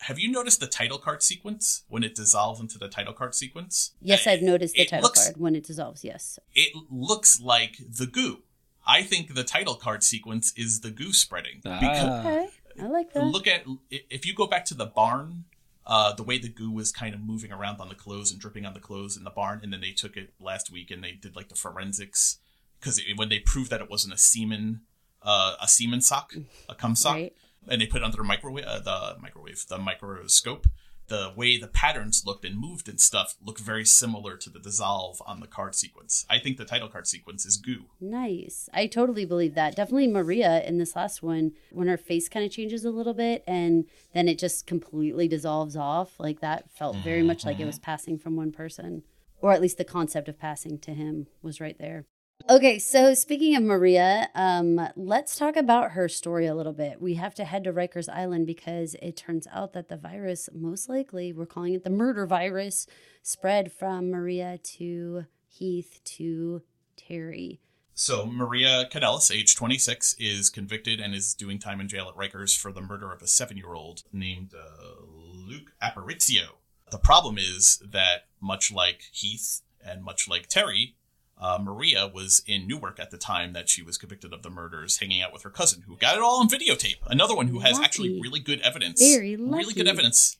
[0.00, 3.92] Have you noticed the title card sequence when it dissolves into the title card sequence?
[4.00, 6.02] Yes, I've noticed the It title looks- card when it dissolves.
[6.04, 6.38] Yes.
[6.54, 8.42] It looks like the goo.
[8.84, 11.58] I think the title card sequence is the goo spreading.
[11.62, 12.20] Because Ah.
[12.20, 12.48] Okay.
[12.80, 13.26] I like that.
[13.26, 15.44] look at if you go back to the barn,
[15.86, 18.66] uh, the way the goo was kind of moving around on the clothes and dripping
[18.66, 21.12] on the clothes in the barn, and then they took it last week and they
[21.12, 22.38] did like the forensics
[22.80, 24.80] because when they proved that it wasn't a semen,
[25.24, 26.34] uh, a semen sock,
[26.68, 27.34] a cum sock, Right.
[27.68, 30.66] and they put it under the microwave, uh, the microwave, the microscope.
[31.08, 35.20] The way the patterns looked and moved and stuff looked very similar to the dissolve
[35.26, 36.24] on the card sequence.
[36.30, 37.86] I think the title card sequence is goo.
[38.00, 38.70] Nice.
[38.72, 39.76] I totally believe that.
[39.76, 43.42] Definitely Maria in this last one, when her face kind of changes a little bit
[43.46, 47.80] and then it just completely dissolves off, like that felt very much like it was
[47.80, 49.02] passing from one person.
[49.40, 52.06] Or at least the concept of passing to him was right there.
[52.50, 57.00] Okay, so speaking of Maria, um, let's talk about her story a little bit.
[57.00, 60.88] We have to head to Rikers Island because it turns out that the virus, most
[60.88, 62.86] likely, we're calling it the murder virus,
[63.22, 66.62] spread from Maria to Heath to
[66.96, 67.60] Terry.
[67.94, 72.58] So Maria Canellis, age 26, is convicted and is doing time in jail at Rikers
[72.58, 76.56] for the murder of a seven-year-old named uh, Luke Aparicio.
[76.90, 80.96] The problem is that much like Heath and much like Terry,
[81.40, 84.98] uh, Maria was in Newark at the time that she was convicted of the murders,
[84.98, 86.96] hanging out with her cousin, who got it all on videotape.
[87.06, 90.36] Another one who has actually really good evidence, Very really good evidence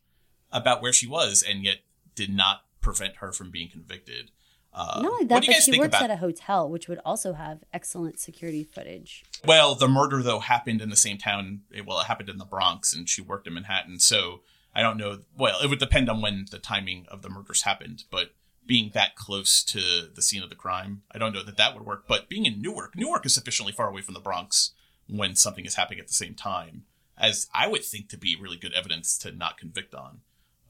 [0.53, 1.79] about where she was, and yet
[2.15, 4.31] did not prevent her from being convicted.
[4.75, 7.63] Uh, Not only that, but she works about at a hotel, which would also have
[7.75, 9.23] excellent security footage.
[9.45, 11.63] Well, the murder though happened in the same town.
[11.85, 13.99] Well, it happened in the Bronx, and she worked in Manhattan.
[13.99, 14.41] So
[14.75, 15.21] I don't know.
[15.37, 18.35] Well, it would depend on when the timing of the murders happened, but
[18.67, 21.85] being that close to the scene of the crime, I don't know that that would
[21.85, 22.05] work.
[22.07, 24.73] But being in Newark, Newark is sufficiently far away from the Bronx
[25.09, 26.85] when something is happening at the same time,
[27.19, 30.21] as I would think to be really good evidence to not convict on.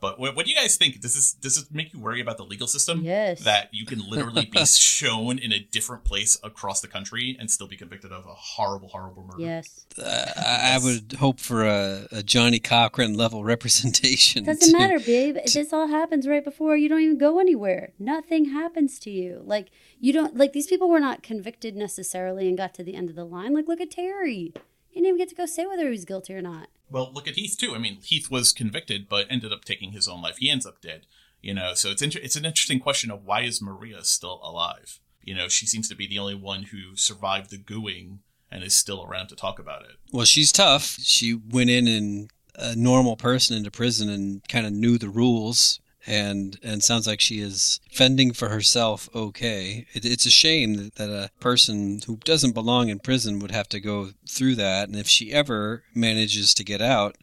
[0.02, 1.00] But what, what do you guys think?
[1.00, 3.02] Does this does this make you worry about the legal system?
[3.02, 3.44] Yes.
[3.44, 7.68] That you can literally be shown in a different place across the country and still
[7.68, 9.40] be convicted of a horrible, horrible murder.
[9.40, 9.86] Yes.
[9.96, 14.42] Uh, I, I would hope for a, a Johnnie Cochran level representation.
[14.42, 15.36] Doesn't to- matter, babe.
[15.46, 17.92] This all happens right before you don't even go anywhere.
[18.00, 19.40] Nothing happens to you.
[19.44, 19.68] Like
[20.00, 23.14] you don't like these people were not convicted necessarily and got to the end of
[23.14, 23.54] the line.
[23.54, 24.52] Like look at Terry.
[24.88, 26.66] He didn't even get to go say whether he was guilty or not.
[26.92, 27.74] Well, look at Heath too.
[27.74, 30.36] I mean, Heath was convicted, but ended up taking his own life.
[30.38, 31.06] He ends up dead.
[31.40, 35.00] You know, so it's inter- it's an interesting question of why is Maria still alive?
[35.22, 38.18] You know, she seems to be the only one who survived the gooing
[38.50, 39.96] and is still around to talk about it.
[40.12, 40.98] Well, she's tough.
[41.00, 45.80] She went in and a normal person into prison and kind of knew the rules
[46.06, 49.86] and and sounds like she is fending for herself okay.
[49.92, 53.68] It, it's a shame that, that a person who doesn't belong in prison would have
[53.70, 57.16] to go through that and if she ever manages to get out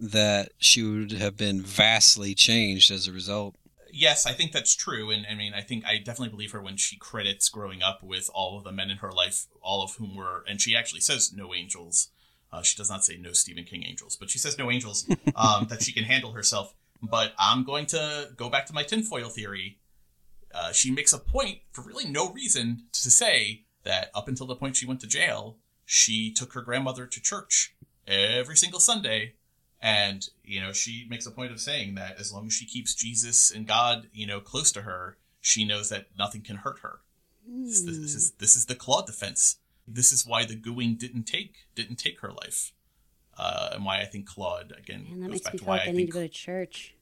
[0.00, 3.54] that she would have been vastly changed as a result.
[3.92, 6.76] Yes, I think that's true, and I mean, I think I definitely believe her when
[6.76, 10.14] she credits growing up with all of the men in her life, all of whom
[10.14, 12.08] were, and she actually says no angels.
[12.52, 15.06] Uh, she does not say no Stephen King angels, but she says no angels.
[15.36, 16.74] Um, that she can handle herself.
[17.02, 19.78] But I'm going to go back to my tinfoil theory.
[20.54, 24.56] Uh, she makes a point for really no reason to say that up until the
[24.56, 27.74] point she went to jail, she took her grandmother to church
[28.06, 29.34] every single Sunday
[29.82, 32.94] and, you know, she makes a point of saying that as long as she keeps
[32.94, 37.00] Jesus and God, you know, close to her, she knows that nothing can hurt her.
[37.48, 39.56] This, this is this is the Claude defense.
[39.88, 42.72] This is why the gooing didn't take didn't take her life,
[43.40, 45.76] uh, and why I think Claude again And that goes makes back me to why
[45.78, 46.94] like I I need to think go to church.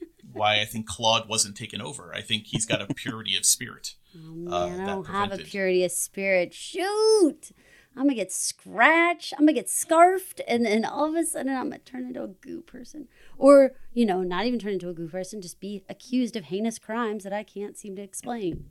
[0.32, 2.14] why I think Claude wasn't taken over.
[2.14, 3.94] I think he's got a purity of spirit.
[4.16, 6.54] Oh uh, man, I don't have a purity of spirit.
[6.54, 7.52] Shoot!
[7.96, 9.34] I'm gonna get scratched.
[9.34, 12.28] I'm gonna get scarfed, and then all of a sudden I'm gonna turn into a
[12.28, 16.34] goo person, or you know, not even turn into a goo person, just be accused
[16.34, 18.70] of heinous crimes that I can't seem to explain.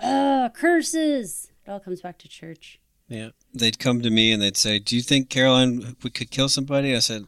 [0.00, 1.52] Uh, curses!
[1.64, 2.80] It all comes back to church.
[3.08, 3.30] Yeah.
[3.54, 6.94] They'd come to me and they'd say, "Do you think Caroline we could kill somebody?"
[6.94, 7.26] I said,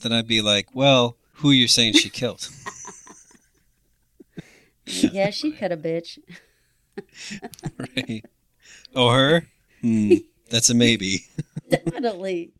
[0.00, 2.48] then I'd be like, "Well, who are you saying she killed?"
[5.12, 6.18] yeah, she cut a bitch.
[7.78, 8.24] right.
[8.94, 9.46] Oh, her?
[9.80, 10.14] Hmm.
[10.50, 11.26] That's a maybe.
[11.70, 12.52] Definitely,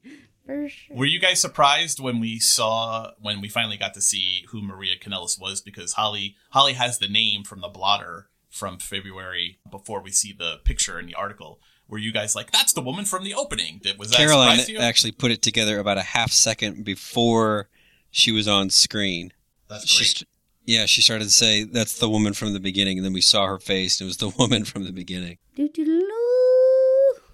[0.44, 0.96] for sure.
[0.96, 4.96] Were you guys surprised when we saw when we finally got to see who Maria
[5.00, 5.62] Canellis was?
[5.62, 10.58] Because Holly Holly has the name from the blotter from February before we see the
[10.64, 11.60] picture in the article.
[11.88, 13.80] Were you guys like, "That's the woman from the opening"?
[13.82, 14.78] Did was that Caroline surprise to you?
[14.78, 17.68] actually put it together about a half second before
[18.10, 19.32] she was on screen.
[19.68, 20.06] That's great.
[20.08, 20.28] st-
[20.66, 23.46] Yeah, she started to say that's the woman from the beginning, and then we saw
[23.46, 25.38] her face, and it was the woman from the beginning.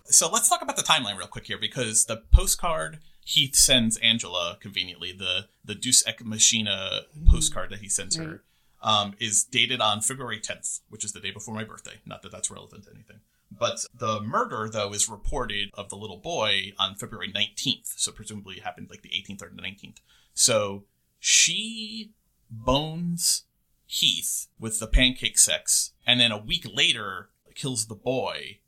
[0.07, 4.59] So let's talk about the timeline real quick here because the postcard Heath sends Angela
[4.61, 8.43] conveniently, the the Deus Ex Machina postcard that he sends her,
[8.83, 11.95] um, is dated on February 10th, which is the day before my birthday.
[12.05, 13.21] Not that that's relevant to anything.
[13.59, 17.93] But the murder, though, is reported of the little boy on February 19th.
[17.99, 19.97] So presumably it happened like the 18th or the 19th.
[20.35, 20.85] So
[21.21, 22.11] she
[22.51, 23.45] bones
[23.87, 28.59] Heath with the pancake sex, and then a week later kills the boy,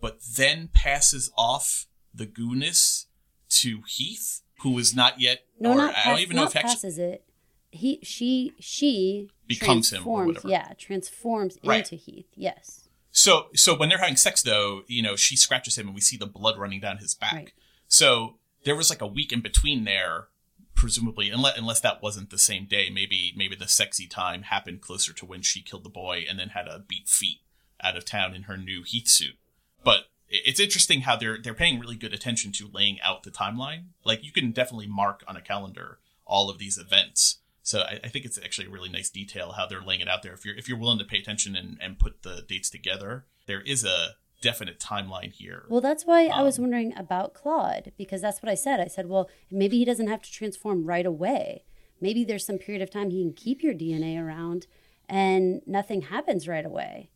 [0.00, 3.06] but then passes off the gooness
[3.48, 5.44] to Heath, who is not yet.
[5.58, 6.70] No, or not, I don't even know if actually.
[6.74, 7.24] passes it.
[7.70, 10.48] He, she, she Becomes him or whatever.
[10.48, 11.80] Yeah, transforms Right.
[11.80, 12.26] into Heath.
[12.36, 12.83] Yes.
[13.16, 16.16] So, so when they're having sex, though, you know, she scratches him, and we see
[16.16, 17.32] the blood running down his back.
[17.32, 17.52] Right.
[17.86, 20.26] So there was like a week in between there,
[20.74, 22.90] presumably, unless unless that wasn't the same day.
[22.90, 26.48] Maybe maybe the sexy time happened closer to when she killed the boy, and then
[26.48, 27.38] had a beat feet
[27.80, 29.36] out of town in her new Heath suit.
[29.84, 33.90] But it's interesting how they're they're paying really good attention to laying out the timeline.
[34.04, 37.38] Like you can definitely mark on a calendar all of these events.
[37.64, 40.22] So I, I think it's actually a really nice detail how they're laying it out
[40.22, 40.34] there.
[40.34, 43.62] If you're if you're willing to pay attention and, and put the dates together, there
[43.62, 44.10] is a
[44.42, 45.64] definite timeline here.
[45.70, 48.78] Well, that's why I was Um, wondering about Claude because that's what I said.
[48.78, 51.64] I said, well, maybe he doesn't have to transform right away.
[52.00, 54.66] Maybe there's some period of time he can keep your DNA around
[55.08, 57.10] and nothing happens right away.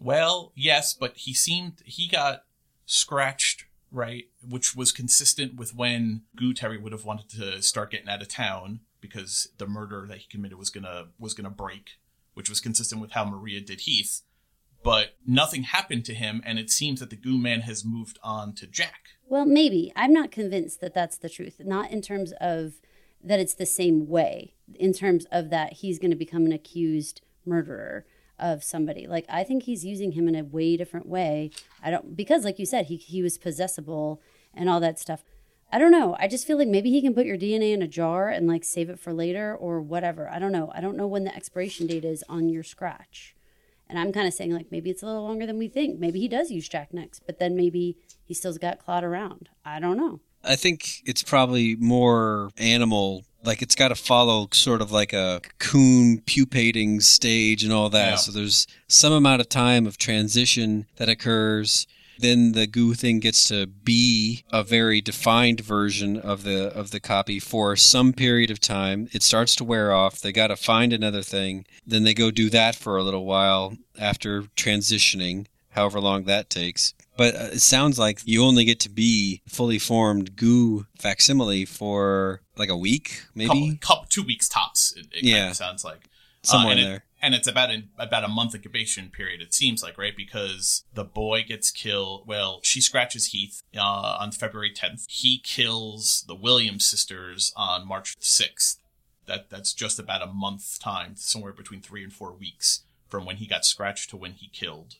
[0.00, 2.44] Well, yes, but he seemed he got
[2.86, 4.24] scratched, right?
[4.48, 8.28] Which was consistent with when Goo Terry would have wanted to start getting out of
[8.28, 11.98] town because the murder that he committed was gonna was gonna break,
[12.34, 14.22] which was consistent with how Maria did Heath.
[14.84, 18.54] But nothing happened to him, and it seems that the Goo Man has moved on
[18.54, 19.08] to Jack.
[19.26, 19.92] Well, maybe.
[19.96, 21.60] I'm not convinced that that's the truth.
[21.64, 22.74] Not in terms of
[23.22, 27.20] that it's the same way, in terms of that he's going to become an accused
[27.44, 28.06] murderer
[28.38, 29.06] of somebody.
[29.06, 31.50] Like, I think he's using him in a way different way.
[31.82, 34.22] I don't, because like you said, he, he was possessible
[34.54, 35.24] and all that stuff.
[35.70, 36.16] I don't know.
[36.18, 38.64] I just feel like maybe he can put your DNA in a jar and like
[38.64, 40.28] save it for later or whatever.
[40.28, 40.72] I don't know.
[40.74, 43.34] I don't know when the expiration date is on your scratch.
[43.88, 45.98] And I'm kind of saying like maybe it's a little longer than we think.
[45.98, 49.50] Maybe he does use Jack next, but then maybe he still's got Claude around.
[49.64, 50.20] I don't know.
[50.44, 53.24] I think it's probably more animal.
[53.44, 58.10] Like it's got to follow sort of like a cocoon pupating stage and all that.
[58.10, 58.16] Yeah.
[58.16, 61.86] So there's some amount of time of transition that occurs.
[62.18, 67.00] Then the goo thing gets to be a very defined version of the of the
[67.00, 69.08] copy for some period of time.
[69.12, 70.20] It starts to wear off.
[70.20, 71.66] They got to find another thing.
[71.86, 76.94] Then they go do that for a little while after transitioning, however long that takes.
[77.16, 82.42] But uh, it sounds like you only get to be fully formed goo facsimile for
[82.56, 84.92] like a week, maybe couple, couple two weeks tops.
[84.96, 85.50] It, it kind Yeah.
[85.50, 86.08] of sounds like
[86.42, 87.04] somewhere and in it- there.
[87.20, 89.40] And it's about about a month incubation period.
[89.40, 92.26] It seems like right because the boy gets killed.
[92.26, 95.06] Well, she scratches Heath uh, on February 10th.
[95.08, 98.76] He kills the Williams sisters on March 6th.
[99.26, 103.36] That that's just about a month time, somewhere between three and four weeks from when
[103.36, 104.96] he got scratched to when he killed.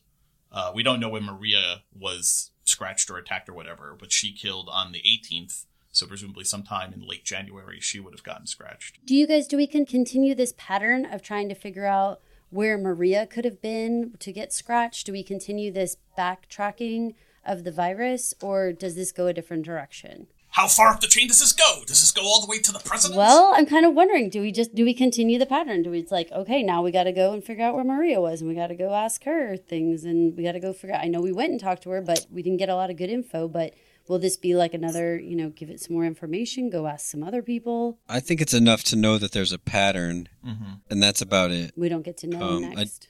[0.51, 4.69] Uh, we don't know when Maria was scratched or attacked or whatever, but she killed
[4.71, 5.65] on the 18th.
[5.91, 8.99] So presumably sometime in late January, she would have gotten scratched.
[9.05, 12.77] Do you guys do we can continue this pattern of trying to figure out where
[12.77, 15.05] Maria could have been to get scratched?
[15.05, 17.15] Do we continue this backtracking
[17.45, 20.27] of the virus or does this go a different direction?
[20.53, 21.81] How far up the chain does this go?
[21.85, 23.17] Does this go all the way to the president?
[23.17, 25.83] Well, I'm kind of wondering, do we just do we continue the pattern?
[25.83, 28.19] Do we it's like, okay, now we got to go and figure out where Maria
[28.19, 30.95] was and we got to go ask her things and we got to go figure
[30.95, 32.89] out I know we went and talked to her, but we didn't get a lot
[32.89, 33.73] of good info, but
[34.09, 37.23] will this be like another, you know, give it some more information, go ask some
[37.23, 37.99] other people?
[38.09, 40.73] I think it's enough to know that there's a pattern, Mm-hmm.
[40.89, 41.71] and that's about it.
[41.77, 43.07] We don't get to know Um, I- next.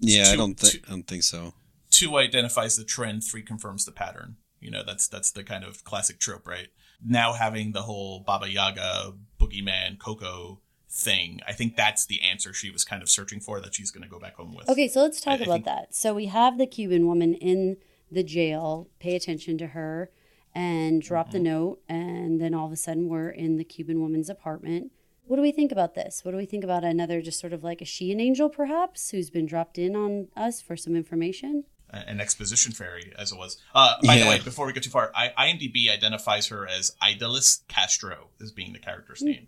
[0.00, 1.52] Yeah, I don't think I don't think so.
[1.90, 4.36] Two identifies the trend, three confirms the pattern.
[4.60, 6.68] You know, that's that's the kind of classic trope, right?
[7.04, 12.70] Now having the whole Baba Yaga, Boogeyman, Coco thing, I think that's the answer she
[12.70, 14.68] was kind of searching for that she's going to go back home with.
[14.68, 15.94] Okay, so let's talk I- I about think- that.
[15.94, 17.76] So we have the Cuban woman in
[18.10, 18.88] the jail.
[19.00, 20.10] Pay attention to her
[20.54, 21.32] and drop Mm-hmm.
[21.32, 24.90] the note, and then all of a sudden we're in the Cuban woman's apartment.
[25.26, 26.24] What do we think about this?
[26.24, 29.10] What do we think about another, just sort of like a she an angel, perhaps,
[29.10, 31.64] who's been dropped in on us for some information?
[31.90, 33.56] an exposition fairy as it was.
[33.74, 37.66] Uh, by the way, before we go too far, I, IMDb identifies her as Idalis
[37.66, 39.46] Castro as being the character's name,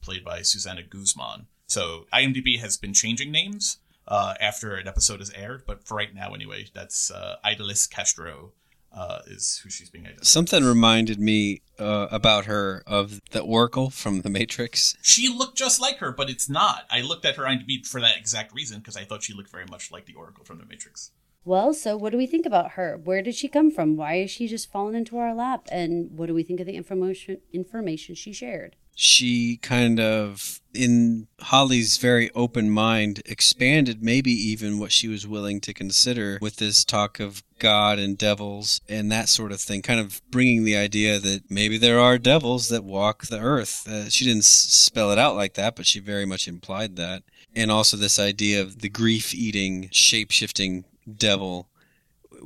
[0.00, 1.48] played by Susanna Guzman.
[1.66, 3.78] So IMDb has been changing names
[4.10, 8.52] uh, after an episode is aired, but for right now, anyway, that's uh, Idalis Castro
[8.92, 10.26] uh, is who she's being identified.
[10.26, 14.96] Something reminded me uh, about her of the Oracle from The Matrix.
[15.00, 16.86] She looked just like her, but it's not.
[16.90, 19.66] I looked at her IMDb for that exact reason because I thought she looked very
[19.70, 21.12] much like the Oracle from The Matrix.
[21.44, 23.00] Well, so what do we think about her?
[23.02, 23.96] Where did she come from?
[23.96, 25.66] Why is she just fallen into our lap?
[25.72, 28.76] And what do we think of the information information she shared?
[28.94, 35.60] She kind of, in Holly's very open mind, expanded maybe even what she was willing
[35.62, 40.00] to consider with this talk of God and devils and that sort of thing, kind
[40.00, 43.88] of bringing the idea that maybe there are devils that walk the earth.
[43.88, 47.22] Uh, she didn't spell it out like that, but she very much implied that.
[47.56, 50.84] And also this idea of the grief eating, shape shifting
[51.16, 51.68] devil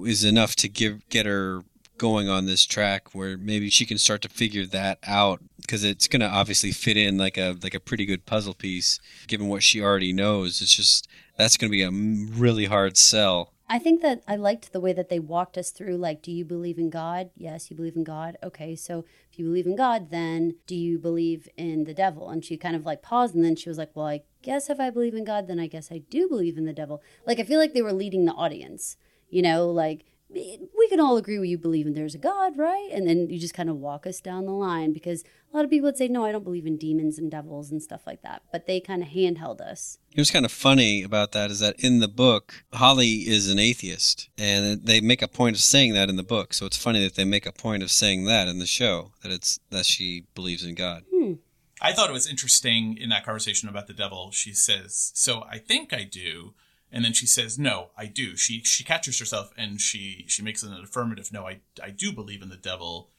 [0.05, 1.63] is enough to give get her
[1.97, 6.09] going on this track where maybe she can start to figure that out because it's
[6.09, 9.63] going to obviously fit in like a like a pretty good puzzle piece given what
[9.63, 10.61] she already knows.
[10.61, 14.73] It's just that's going to be a really hard sell I think that I liked
[14.73, 17.31] the way that they walked us through like, do you believe in God?
[17.35, 18.39] Yes, you believe in God.
[18.41, 22.31] Okay, so if you believe in God, then do you believe in the devil?
[22.31, 24.79] And she kind of like paused and then she was like, well, I guess if
[24.79, 27.03] I believe in God, then I guess I do believe in the devil.
[27.27, 28.97] Like, I feel like they were leading the audience,
[29.29, 30.05] you know, like,
[30.35, 32.89] we can all agree you believe in there's a God, right?
[32.93, 35.71] And then you just kind of walk us down the line because a lot of
[35.71, 38.43] people would say, no, I don't believe in demons and devils and stuff like that.
[38.53, 39.99] But they kind of handheld us.
[40.13, 43.59] It was kind of funny about that is that in the book, Holly is an
[43.59, 46.55] atheist, and they make a point of saying that in the book.
[46.55, 49.33] So it's funny that they make a point of saying that in the show that
[49.33, 51.05] it's that she believes in God.
[51.13, 51.35] Hmm.
[51.81, 54.31] I thought it was interesting in that conversation about the devil.
[54.31, 56.55] She says, "So I think I do,"
[56.95, 60.63] and then she says, "No, I do." She she catches herself and she she makes
[60.63, 63.11] an affirmative, "No, I I do believe in the devil."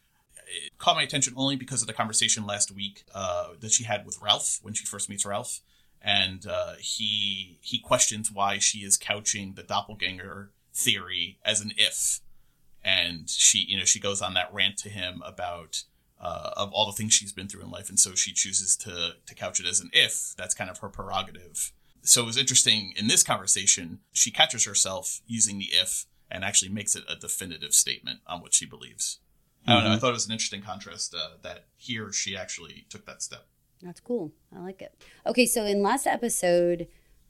[0.47, 4.05] It caught my attention only because of the conversation last week uh, that she had
[4.05, 5.59] with Ralph when she first meets Ralph,
[6.01, 12.21] and uh, he he questions why she is couching the doppelganger theory as an if,
[12.81, 15.83] and she you know she goes on that rant to him about
[16.21, 19.15] uh, of all the things she's been through in life, and so she chooses to
[19.25, 20.33] to couch it as an if.
[20.37, 21.73] That's kind of her prerogative.
[22.05, 23.99] So it was interesting in this conversation.
[24.11, 28.53] She catches herself using the if and actually makes it a definitive statement on what
[28.53, 29.19] she believes.
[29.67, 29.93] I don't know.
[29.93, 33.47] I thought it was an interesting contrast uh, that here she actually took that step.
[33.81, 34.31] That's cool.
[34.55, 34.93] I like it.
[35.25, 36.87] Okay, so in last episode,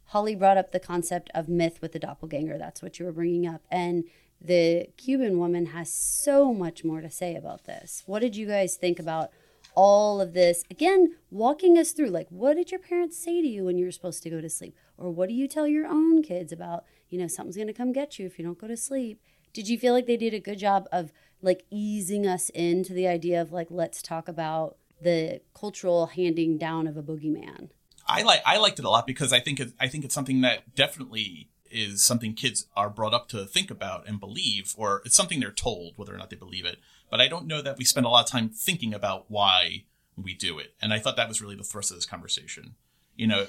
[0.08, 2.58] Holly brought up the concept of myth with the doppelganger.
[2.58, 3.62] That's what you were bringing up.
[3.72, 4.04] And
[4.42, 8.04] the Cuban woman has so much more to say about this.
[8.06, 9.32] What did you guys think about
[9.76, 10.64] all of this?
[10.70, 13.92] Again, walking us through like, what did your parents say to you when you were
[13.92, 14.76] supposed to go to sleep?
[14.98, 17.92] Or what do you tell your own kids about, you know, something's going to come
[17.92, 19.22] get you if you don't go to sleep?
[19.54, 21.12] Did you feel like they did a good job of
[21.42, 26.88] like easing us into the idea of like, let's talk about the cultural handing down
[26.88, 27.70] of a boogeyman?
[28.08, 30.42] I like I liked it a lot because I think it, I think it's something
[30.42, 35.16] that definitely is something kids are brought up to think about and believe, or it's
[35.16, 36.78] something they're told whether or not they believe it.
[37.16, 39.86] But I don't know that we spend a lot of time thinking about why
[40.18, 40.74] we do it.
[40.82, 42.76] And I thought that was really the thrust of this conversation.
[43.16, 43.48] You know,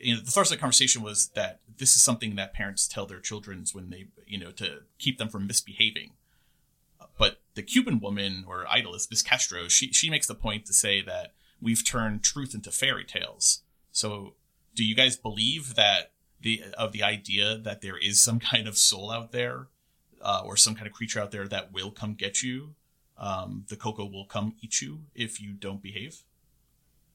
[0.00, 3.04] you know, the thrust of the conversation was that this is something that parents tell
[3.04, 6.12] their children when they, you know, to keep them from misbehaving.
[7.18, 11.02] But the Cuban woman or idolist, Miss Castro, she she makes the point to say
[11.02, 13.60] that we've turned truth into fairy tales.
[13.92, 14.36] So,
[14.74, 18.78] do you guys believe that the of the idea that there is some kind of
[18.78, 19.66] soul out there,
[20.22, 22.74] uh, or some kind of creature out there that will come get you?
[23.18, 26.22] Um, the Coco will come eat you if you don't behave.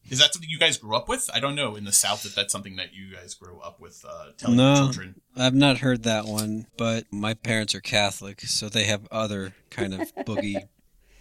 [0.09, 1.29] Is that something you guys grew up with?
[1.31, 4.03] I don't know in the South if that's something that you guys grew up with
[4.07, 5.21] uh, telling your No, children.
[5.37, 9.93] I've not heard that one, but my parents are Catholic, so they have other kind
[9.93, 10.67] of boogie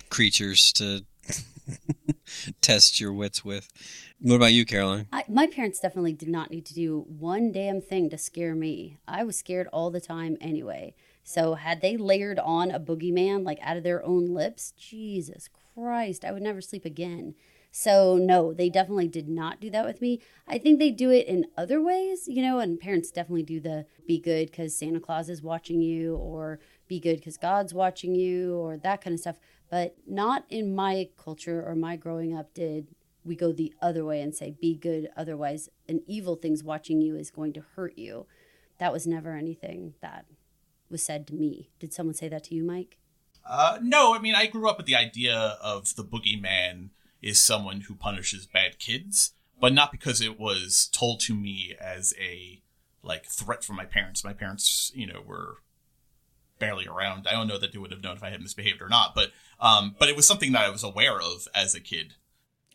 [0.08, 1.04] creatures to
[2.60, 3.68] test your wits with.
[4.20, 5.06] What about you, Caroline?
[5.12, 8.98] I, my parents definitely did not need to do one damn thing to scare me.
[9.06, 10.94] I was scared all the time anyway.
[11.30, 16.24] So had they layered on a boogeyman like out of their own lips, Jesus Christ,
[16.24, 17.36] I would never sleep again.
[17.70, 20.20] So no, they definitely did not do that with me.
[20.48, 23.86] I think they do it in other ways, you know, and parents definitely do the
[24.08, 26.58] be good cuz Santa Claus is watching you or
[26.88, 29.38] be good cuz God's watching you or that kind of stuff,
[29.70, 32.88] but not in my culture or my growing up did
[33.24, 37.14] we go the other way and say be good otherwise an evil thing's watching you
[37.14, 38.26] is going to hurt you.
[38.78, 40.24] That was never anything that
[40.90, 41.70] was said to me.
[41.78, 42.98] Did someone say that to you, Mike?
[43.44, 46.90] Uh, no, I mean I grew up with the idea of the boogeyman
[47.22, 52.14] is someone who punishes bad kids, but not because it was told to me as
[52.20, 52.62] a
[53.02, 54.24] like threat from my parents.
[54.24, 55.58] My parents, you know, were
[56.58, 57.26] barely around.
[57.26, 59.32] I don't know that they would have known if I had misbehaved or not, but
[59.58, 62.14] um, but it was something that I was aware of as a kid.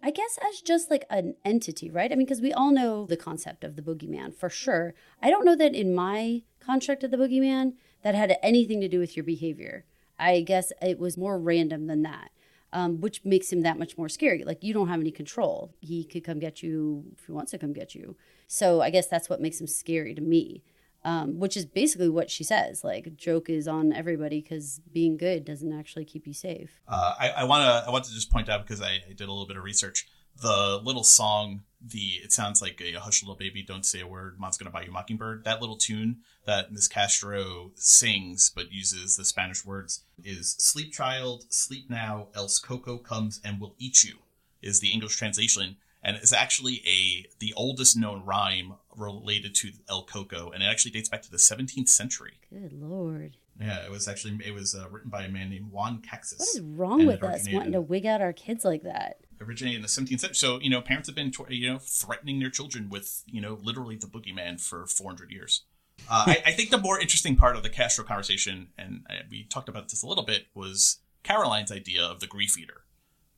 [0.03, 2.11] I guess as just like an entity, right?
[2.11, 4.93] I mean, because we all know the concept of the boogeyman for sure.
[5.22, 7.74] I don't know that in my construct of the boogeyman
[8.05, 9.83] that had anything to do with your behavior.
[10.19, 12.29] I guess it was more random than that.
[12.71, 14.43] Um, which makes him that much more scary.
[14.43, 15.73] Like you don't have any control.
[15.79, 18.15] He could come get you if he wants to come get you.
[18.47, 20.61] So I guess that's what makes him scary to me.
[21.03, 22.83] Um, which is basically what she says.
[22.83, 26.81] Like joke is on everybody because being good doesn't actually keep you safe.
[26.87, 29.21] Uh, I, I want to I want to just point out because I, I, did
[29.21, 30.07] a little bit of research.
[30.41, 34.39] The little song, the it sounds like a hush little baby, don't say a word.
[34.39, 35.43] Mom's gonna buy you a mockingbird.
[35.43, 41.45] That little tune that Miss Castro sings but uses the Spanish words is "Sleep, child,
[41.49, 44.19] sleep now, else Coco comes and will eat you."
[44.61, 50.03] Is the English translation and it's actually a the oldest known rhyme related to El
[50.03, 52.39] Coco, and it actually dates back to the 17th century.
[52.49, 53.38] Good lord!
[53.59, 56.39] Yeah, it was actually it was uh, written by a man named Juan Caxés.
[56.39, 59.17] What is wrong with us wanting to wig out our kids like that?
[59.41, 62.49] Originated in the 17th century, so you know parents have been you know threatening their
[62.49, 65.63] children with you know literally the boogeyman for 400 years.
[66.09, 69.45] Uh, I, I, think the more interesting part of the Castro conversation, and uh, we
[69.45, 72.86] talked about this a little bit, was Caroline's idea of the grief eater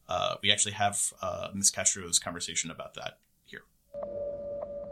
[0.10, 1.72] uh, we actually have uh, Ms.
[1.72, 3.64] Castro's conversation about that here.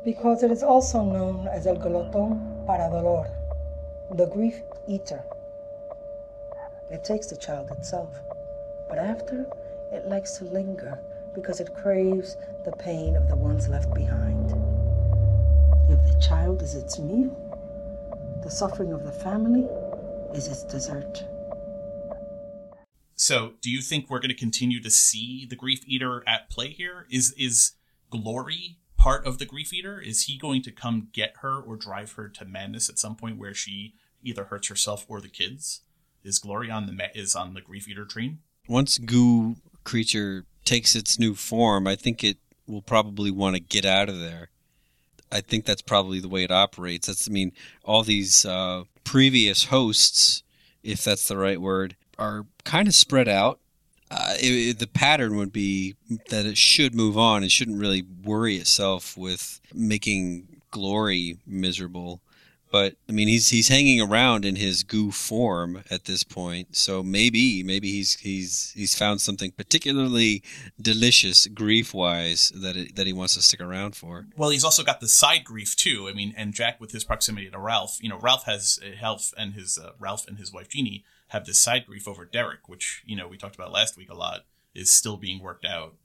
[0.04, 3.28] Because it is also known as el glotón para dolor,
[4.16, 4.56] the grief
[4.90, 5.24] eater.
[6.92, 8.14] It takes the child itself,
[8.90, 9.48] but after,
[9.92, 11.00] it likes to linger
[11.36, 14.52] because it craves the pain of the ones left behind.
[15.90, 17.36] If the child is its meal,
[18.44, 19.68] the suffering of the family
[20.34, 21.24] is its dessert.
[23.16, 26.70] So, do you think we're going to continue to see the Grief Eater at play
[26.70, 27.08] here?
[27.10, 27.74] Is is
[28.10, 30.00] Glory part of the Grief Eater?
[30.00, 33.38] Is he going to come get her or drive her to madness at some point
[33.38, 35.82] where she either hurts herself or the kids?
[36.24, 38.40] Is Glory on the is on the Grief Eater train?
[38.68, 43.86] Once goo creature takes its new form, I think it will probably want to get
[43.86, 44.50] out of there.
[45.32, 47.08] I think that's probably the way it operates.
[47.08, 50.44] That's I mean, all these uh, previous hosts,
[50.84, 53.60] if that's the right word, are kind of spread out.
[54.12, 55.96] Uh, it, it, the pattern would be
[56.30, 57.44] that it should move on.
[57.44, 62.22] It shouldn't really worry itself with making glory miserable.
[62.72, 66.76] But I mean, he's he's hanging around in his goo form at this point.
[66.76, 70.44] So maybe maybe he's he's he's found something particularly
[70.82, 74.28] delicious grief wise that it, that he wants to stick around for.
[74.36, 76.08] Well, he's also got the side grief too.
[76.10, 79.32] I mean, and Jack with his proximity to Ralph, you know, Ralph has uh, Ralph
[79.38, 83.04] and his uh, Ralph and his wife Jeannie have this side grief over Derek, which,
[83.06, 85.96] you know, we talked about last week a lot, is still being worked out.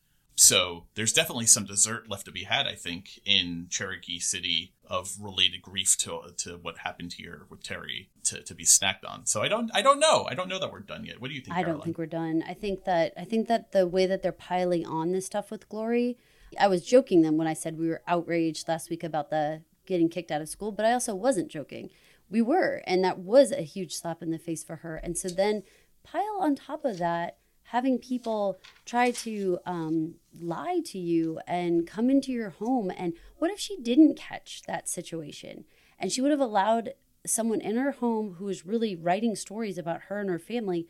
[0.41, 5.13] So there's definitely some dessert left to be had, I think, in Cherokee City of
[5.21, 9.27] related grief to to what happened here with Terry to, to be snacked on.
[9.27, 10.27] So I don't I don't know.
[10.31, 11.21] I don't know that we're done yet.
[11.21, 11.57] What do you think?
[11.57, 11.75] I Caroline?
[11.75, 12.43] don't think we're done.
[12.49, 15.69] I think that I think that the way that they're piling on this stuff with
[15.69, 16.17] Glory,
[16.59, 20.09] I was joking them when I said we were outraged last week about the getting
[20.09, 21.91] kicked out of school, but I also wasn't joking
[22.31, 22.83] we were.
[22.87, 24.97] And that was a huge slap in the face for her.
[24.97, 25.65] And so then
[26.03, 32.11] pile on top of that, having people try to um, lie to you and come
[32.11, 32.91] into your home.
[32.97, 35.65] And what if she didn't catch that situation
[35.99, 36.95] and she would have allowed
[37.27, 40.87] someone in her home who was really writing stories about her and her family?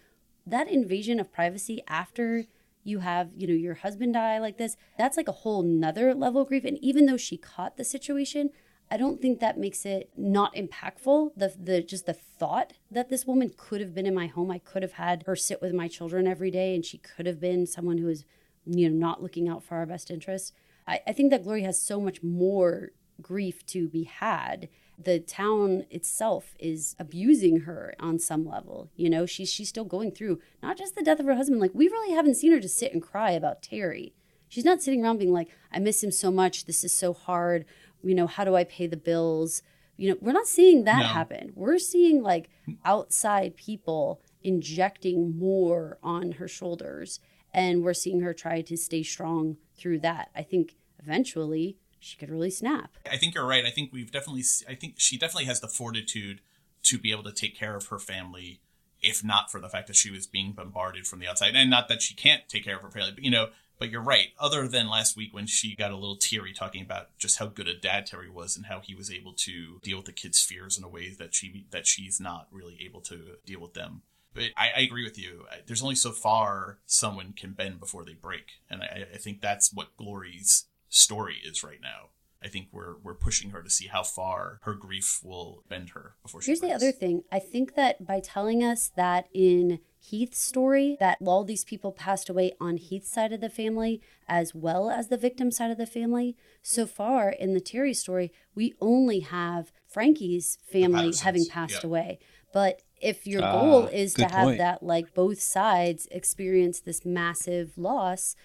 [0.46, 2.44] That invasion of privacy after
[2.82, 6.40] you have you know your husband die like this that's like a whole nother level
[6.40, 8.48] of grief and even though she caught the situation
[8.90, 11.30] I don't think that makes it not impactful.
[11.36, 14.58] The the just the thought that this woman could have been in my home, I
[14.58, 17.66] could have had her sit with my children every day, and she could have been
[17.66, 18.24] someone who is,
[18.70, 20.52] you know, not looking out for our best interests.
[20.86, 22.90] I, I think that Glory has so much more
[23.20, 24.68] grief to be had.
[24.98, 28.90] The town itself is abusing her on some level.
[28.96, 31.60] You know, she's she's still going through not just the death of her husband.
[31.60, 34.14] Like we really haven't seen her just sit and cry about Terry.
[34.48, 36.64] She's not sitting around being like, I miss him so much.
[36.64, 37.64] This is so hard
[38.02, 39.62] you know, how do I pay the bills?
[39.96, 41.06] You know, we're not seeing that no.
[41.06, 41.52] happen.
[41.54, 42.48] We're seeing like
[42.84, 47.20] outside people injecting more on her shoulders
[47.52, 50.30] and we're seeing her try to stay strong through that.
[50.34, 52.96] I think eventually she could really snap.
[53.10, 53.64] I think you're right.
[53.64, 56.40] I think we've definitely I think she definitely has the fortitude
[56.84, 58.60] to be able to take care of her family
[59.02, 61.88] if not for the fact that she was being bombarded from the outside and not
[61.88, 63.48] that she can't take care of her family but you know
[63.80, 64.28] but you're right.
[64.38, 67.66] Other than last week when she got a little teary talking about just how good
[67.66, 70.76] a dad Terry was and how he was able to deal with the kids' fears
[70.76, 74.02] in a way that she that she's not really able to deal with them.
[74.34, 75.44] But I, I agree with you.
[75.66, 79.72] There's only so far someone can bend before they break, and I, I think that's
[79.72, 82.10] what Glory's story is right now.
[82.42, 86.14] I think we're we're pushing her to see how far her grief will bend her
[86.22, 86.50] before she.
[86.50, 86.70] Here's breaks.
[86.70, 87.24] the other thing.
[87.30, 92.30] I think that by telling us that in Heath's story that all these people passed
[92.30, 95.86] away on Heath's side of the family as well as the victim side of the
[95.86, 96.36] family.
[96.62, 102.18] So far in the Terry story, we only have Frankie's family having passed away.
[102.52, 104.58] But if your Ah, goal is to have point.
[104.58, 108.36] that like both sides experience this massive loss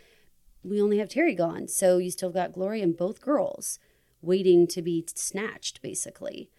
[0.63, 1.67] we only have terry gone.
[1.67, 3.77] So you still got glory and both girls
[4.21, 6.49] waiting to be snatched basically.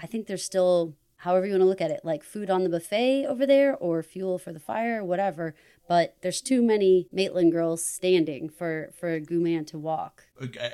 [0.00, 2.68] I think there's still however you want to look at it like food on the
[2.68, 5.54] buffet over there or fuel for the fire whatever
[5.88, 10.24] but there's too many maitland girls standing for for Goo Man to walk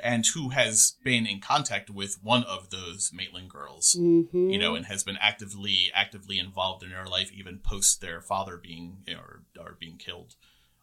[0.03, 4.51] and who has been in contact with one of those Maitland girls, Mhm.
[4.51, 8.57] you know, and has been actively actively involved in their life even post their father
[8.57, 10.35] being you know, or, or being killed.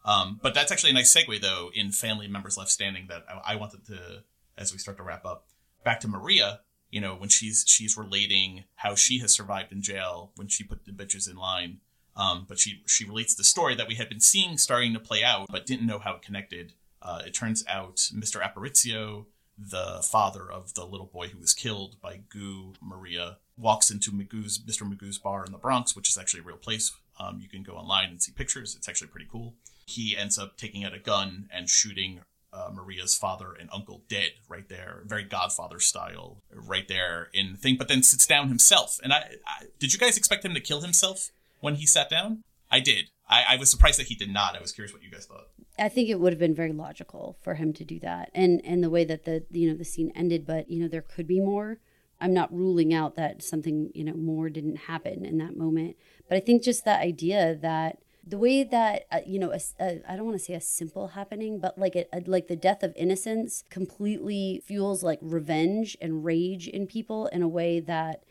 [0.03, 3.53] Um, but that's actually a nice segue though in family members left standing that I,
[3.53, 4.23] I wanted to
[4.57, 5.47] as we start to wrap up
[5.83, 6.61] back to Maria.
[6.89, 10.85] You know, when she's she's relating how she has survived in jail when she put
[10.85, 11.79] the bitches in line.
[12.21, 15.23] Um, but she she relates the story that we had been seeing starting to play
[15.23, 16.73] out, but didn't know how it connected.
[17.01, 18.41] Uh, it turns out Mr.
[18.41, 19.25] Aparicio,
[19.57, 24.59] the father of the little boy who was killed by Goo Maria, walks into Magoo's
[24.59, 24.87] Mr.
[24.87, 26.91] Magoo's bar in the Bronx, which is actually a real place.
[27.19, 28.75] Um, you can go online and see pictures.
[28.75, 29.55] It's actually pretty cool.
[29.87, 32.21] He ends up taking out a gun and shooting
[32.53, 37.57] uh, Maria's father and uncle dead right there, very Godfather style, right there in the
[37.57, 37.77] thing.
[37.77, 38.99] But then sits down himself.
[39.03, 41.31] And I, I did you guys expect him to kill himself
[41.61, 42.43] when he sat down?
[42.69, 43.09] I did.
[43.29, 44.55] I, I was surprised that he did not.
[44.55, 45.47] I was curious what you guys thought.
[45.79, 48.83] I think it would have been very logical for him to do that, and and
[48.83, 50.45] the way that the you know the scene ended.
[50.45, 51.79] But you know there could be more.
[52.19, 55.95] I'm not ruling out that something you know more didn't happen in that moment.
[56.27, 60.01] But I think just that idea that the way that uh, you know a, a,
[60.07, 62.93] I don't want to say a simple happening, but like a, like the death of
[62.95, 68.23] innocence completely fuels like revenge and rage in people in a way that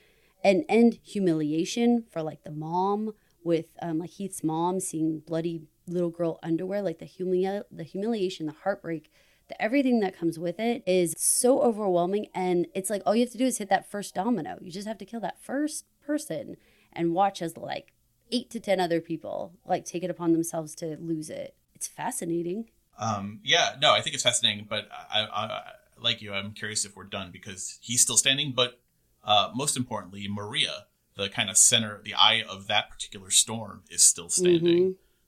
[0.42, 3.12] and and humiliation for like the mom
[3.42, 8.46] with um, like Heath's mom seeing bloody little girl underwear, like the humili- the humiliation,
[8.46, 9.10] the heartbreak,
[9.48, 12.28] the everything that comes with it is so overwhelming.
[12.34, 14.58] And it's like all you have to do is hit that first domino.
[14.60, 16.56] You just have to kill that first person
[16.92, 17.92] and watch as like
[18.32, 21.54] eight to ten other people like take it upon themselves to lose it.
[21.74, 22.70] It's fascinating.
[22.98, 25.62] Um, yeah, no, I think it's fascinating, but I, I, I
[25.98, 26.32] like you.
[26.32, 28.52] I'm curious if we're done because he's still standing.
[28.52, 28.78] But
[29.24, 30.86] uh, most importantly, Maria,
[31.16, 34.60] the kind of center, the eye of that particular storm, is still standing.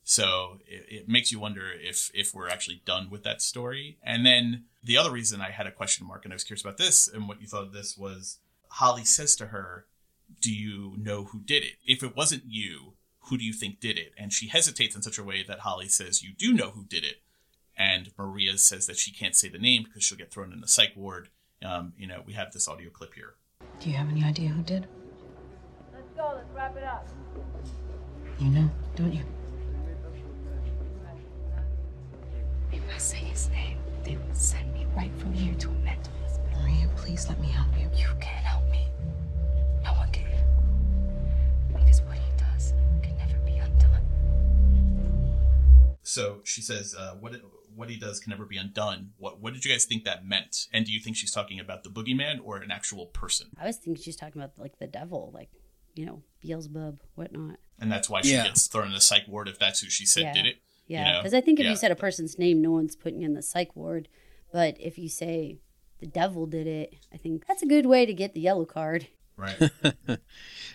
[0.04, 3.98] So it, it makes you wonder if if we're actually done with that story.
[4.02, 6.76] And then the other reason I had a question mark and I was curious about
[6.76, 8.38] this and what you thought of this was
[8.68, 9.86] Holly says to her,
[10.40, 11.74] "Do you know who did it?
[11.86, 12.94] If it wasn't you,
[13.28, 15.88] who do you think did it?" And she hesitates in such a way that Holly
[15.88, 17.22] says, "You do know who did it."
[17.76, 20.68] And Maria says that she can't say the name because she'll get thrown in the
[20.68, 21.28] psych ward.
[21.62, 23.34] Um, you know, we have this audio clip here.
[23.82, 24.86] Do you have any idea who did?
[25.92, 27.08] Let's go, let's wrap it up.
[28.38, 29.24] You know, don't you?
[32.70, 36.12] If I say his name, they will send me right from here to a mental
[36.22, 36.62] hospital.
[36.62, 37.90] Maria, please let me help you.
[37.96, 38.86] You can't help me.
[39.82, 40.26] No one can.
[41.72, 44.06] Because what he does can never be undone.
[46.04, 47.34] So she says, uh, "What
[47.74, 50.66] what he does can never be undone." What what did you guys think that meant?
[50.72, 53.48] And do you think she's talking about the boogeyman or an actual person?
[53.58, 55.50] I was thinking she's talking about like the devil, like
[55.94, 57.58] you know Beelzebub, whatnot.
[57.78, 58.44] And that's why she Yeah.
[58.44, 60.32] gets thrown in the psych ward if that's who she said Yeah.
[60.34, 60.56] did it.
[60.86, 61.18] you Yeah, know?
[61.20, 61.70] because I think if Yeah.
[61.70, 64.08] you said a person's name, no one's putting you in the psych ward.
[64.52, 65.58] But if you say
[66.00, 69.08] the devil did it, I think that's a good way to get the yellow card.
[69.36, 69.70] right.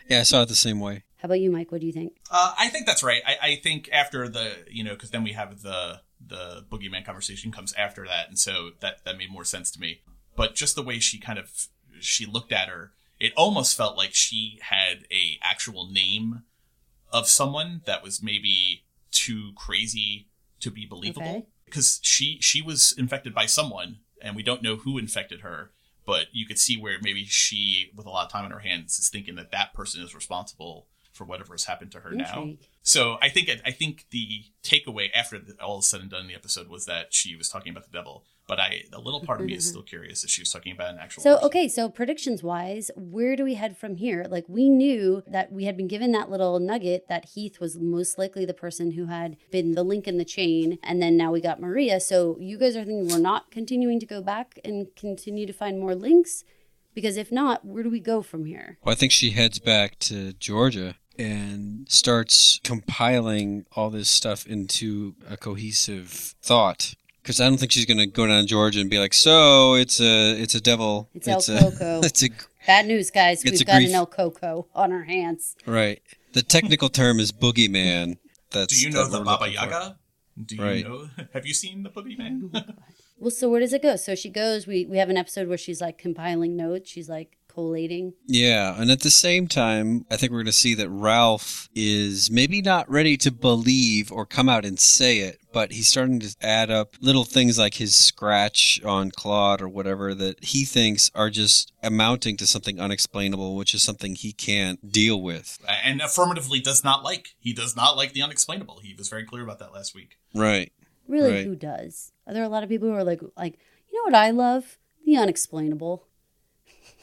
[0.10, 1.04] Yeah, I saw it the same way.
[1.18, 1.72] How about you, Mike?
[1.72, 2.18] What do you think?
[2.32, 3.22] Uh, I think that's right.
[3.26, 7.52] I, I think after the you know because then we have the the boogeyman conversation
[7.52, 10.02] comes after that, and so that that made more sense to me.
[10.36, 11.68] But just the way she kind of
[12.00, 16.44] she looked at her, it almost felt like she had a actual name
[17.12, 20.28] of someone that was maybe too crazy
[20.60, 21.46] to be believable Okay.
[21.66, 25.72] because she she was infected by someone, and we don't know who infected her.
[26.06, 28.98] But you could see where maybe she, with a lot of time on her hands,
[28.98, 30.88] is thinking that that person is responsible
[31.18, 32.54] for whatever has happened to her now.
[32.84, 36.28] So I think I think the takeaway after the, all is said and done in
[36.28, 38.24] the episode was that she was talking about the devil.
[38.48, 39.70] But I, a little part of me is mm-hmm.
[39.72, 41.22] still curious if she was talking about an actual.
[41.22, 41.46] So, person.
[41.48, 44.26] okay, so predictions wise, where do we head from here?
[44.30, 48.18] Like, we knew that we had been given that little nugget that Heath was most
[48.18, 50.80] likely the person who had been the link in the chain.
[50.82, 52.00] And then now we got Maria.
[52.00, 55.78] So, you guys are thinking we're not continuing to go back and continue to find
[55.78, 56.46] more links?
[56.96, 58.78] Because if not, where do we go from here?
[58.82, 65.16] Well, I think she heads back to Georgia and starts compiling all this stuff into
[65.30, 66.10] a cohesive
[66.42, 66.96] thought.
[67.22, 69.74] Because I don't think she's going to go down to Georgia and be like, "So
[69.76, 71.10] it's a it's a devil.
[71.14, 72.30] It's El a, Coco." it's a
[72.66, 73.42] Bad news, guys.
[73.44, 73.90] We've got grief.
[73.90, 75.56] an El Coco on our hands.
[75.66, 76.02] right."
[76.34, 78.18] The technical term is boogeyman.
[78.52, 79.66] That's do you know the we're Baba looking for.
[79.66, 79.98] Yaga?
[80.46, 80.84] Do you Right.
[80.86, 81.10] know?
[81.34, 82.76] Have you seen the boogeyman?
[83.18, 83.96] Well, so where does it go?
[83.96, 86.90] So she goes, we, we have an episode where she's like compiling notes.
[86.92, 88.14] She's like collating.
[88.28, 92.30] Yeah, and at the same time, I think we're going to see that Ralph is
[92.30, 96.36] maybe not ready to believe or come out and say it, but he's starting to
[96.40, 101.32] add up little things like his scratch on Claude or whatever that he thinks are
[101.32, 105.58] just amounting to something unexplainable, which is something he can't deal with.
[105.84, 107.30] And affirmatively does not like.
[107.40, 108.82] He does not like the unexplainable.
[108.84, 110.20] He was very clear about that last week.
[110.36, 110.72] Right.
[111.08, 111.46] Really, Right.
[111.46, 112.12] who does?
[112.28, 113.58] Are there a lot of people who are like, like,
[113.92, 114.78] you know what I love?
[115.08, 116.04] The unexplainable.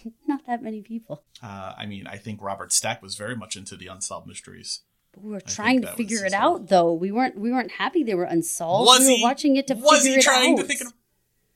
[0.26, 1.22] Not that many people.
[1.43, 4.81] Uh, I mean, I think Robert Stack was very much into the unsolved mysteries.
[5.12, 6.93] But we were trying to figure it out, though.
[6.93, 7.39] We weren't.
[7.39, 8.86] We weren't happy they were unsolved.
[8.86, 10.62] was we were he watching it to was figure he it trying out.
[10.62, 10.93] to think of,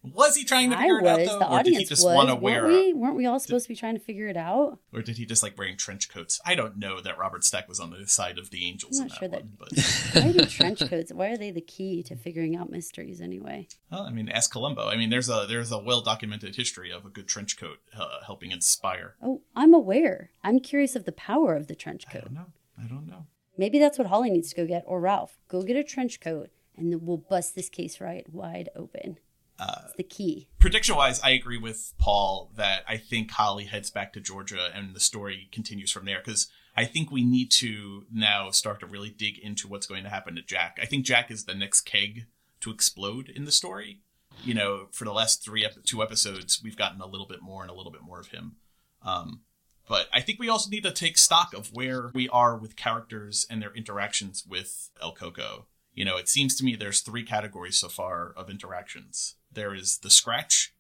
[0.03, 2.15] was he trying to I figure it out though, The or did he just was.
[2.15, 2.63] want to wear?
[2.65, 2.93] weren't we?
[2.95, 4.79] Weren't we all supposed to be trying to figure it out?
[4.93, 6.41] Or did he just like wearing trench coats?
[6.47, 9.09] I don't know that Robert Stack was on the side of the angels I'm in
[9.09, 9.73] not that, sure that- one, but
[10.25, 11.13] Why do trench coats?
[11.13, 13.67] Why are they the key to figuring out mysteries anyway?
[13.91, 14.89] well, I mean, ask Columbo.
[14.89, 18.23] I mean, there's a there's a well documented history of a good trench coat uh,
[18.25, 19.15] helping inspire.
[19.23, 20.31] Oh, I'm aware.
[20.45, 22.23] I'm curious of the power of the trench coat.
[22.23, 22.47] I don't know.
[22.79, 23.27] I don't know.
[23.57, 25.37] Maybe that's what Holly needs to go get, or Ralph.
[25.49, 29.19] Go get a trench coat, and then we'll bust this case right wide open.
[29.59, 30.49] Uh, the key.
[30.59, 34.95] Prediction wise, I agree with Paul that I think Holly heads back to Georgia and
[34.95, 39.11] the story continues from there because I think we need to now start to really
[39.11, 40.79] dig into what's going to happen to Jack.
[40.81, 42.27] I think Jack is the next keg
[42.61, 44.01] to explode in the story.
[44.45, 47.63] You know, for the last three ep- two episodes, we've gotten a little bit more
[47.63, 48.57] and a little bit more of him.
[49.03, 49.41] Um,
[49.89, 53.45] but I think we also need to take stock of where we are with characters
[53.51, 55.67] and their interactions with El Coco.
[55.99, 59.35] You know, it seems to me there's three categories so far of interactions.
[59.53, 60.73] There is the scratch,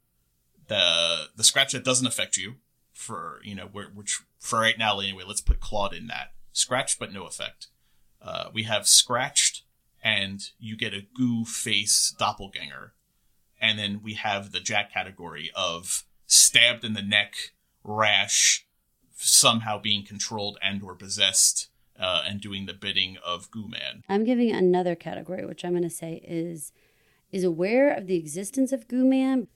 [0.68, 2.58] the the scratch that doesn't affect you,
[2.92, 5.24] for you know, which for right now anyway.
[5.26, 7.66] Let's put Claude in that scratch but no effect.
[8.22, 9.64] Uh, we have scratched,
[10.04, 12.92] and you get a goo face doppelganger,
[13.60, 17.34] and then we have the Jack category of stabbed in the neck,
[17.82, 18.68] rash,
[19.16, 24.04] somehow being controlled and or possessed uh, and doing the bidding of Goo Man.
[24.08, 26.72] I'm giving another category, which I'm going to say is
[27.30, 29.48] is aware of the existence of Goo Man.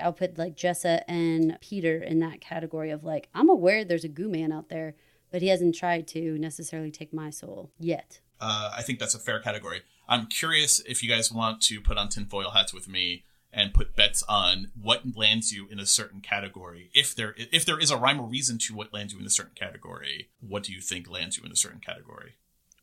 [0.00, 4.08] I'll put like Jessa and Peter in that category of like I'm aware there's a
[4.08, 4.94] Goo Man out there,
[5.30, 8.20] but he hasn't tried to necessarily take my soul yet.
[8.40, 9.82] Uh, I think that's a fair category.
[10.08, 13.96] I'm curious if you guys want to put on tinfoil hats with me and put
[13.96, 16.90] bets on what lands you in a certain category.
[16.94, 19.30] If there if there is a rhyme or reason to what lands you in a
[19.30, 22.34] certain category, what do you think lands you in a certain category?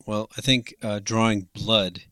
[0.05, 2.03] Well, I think uh, drawing blood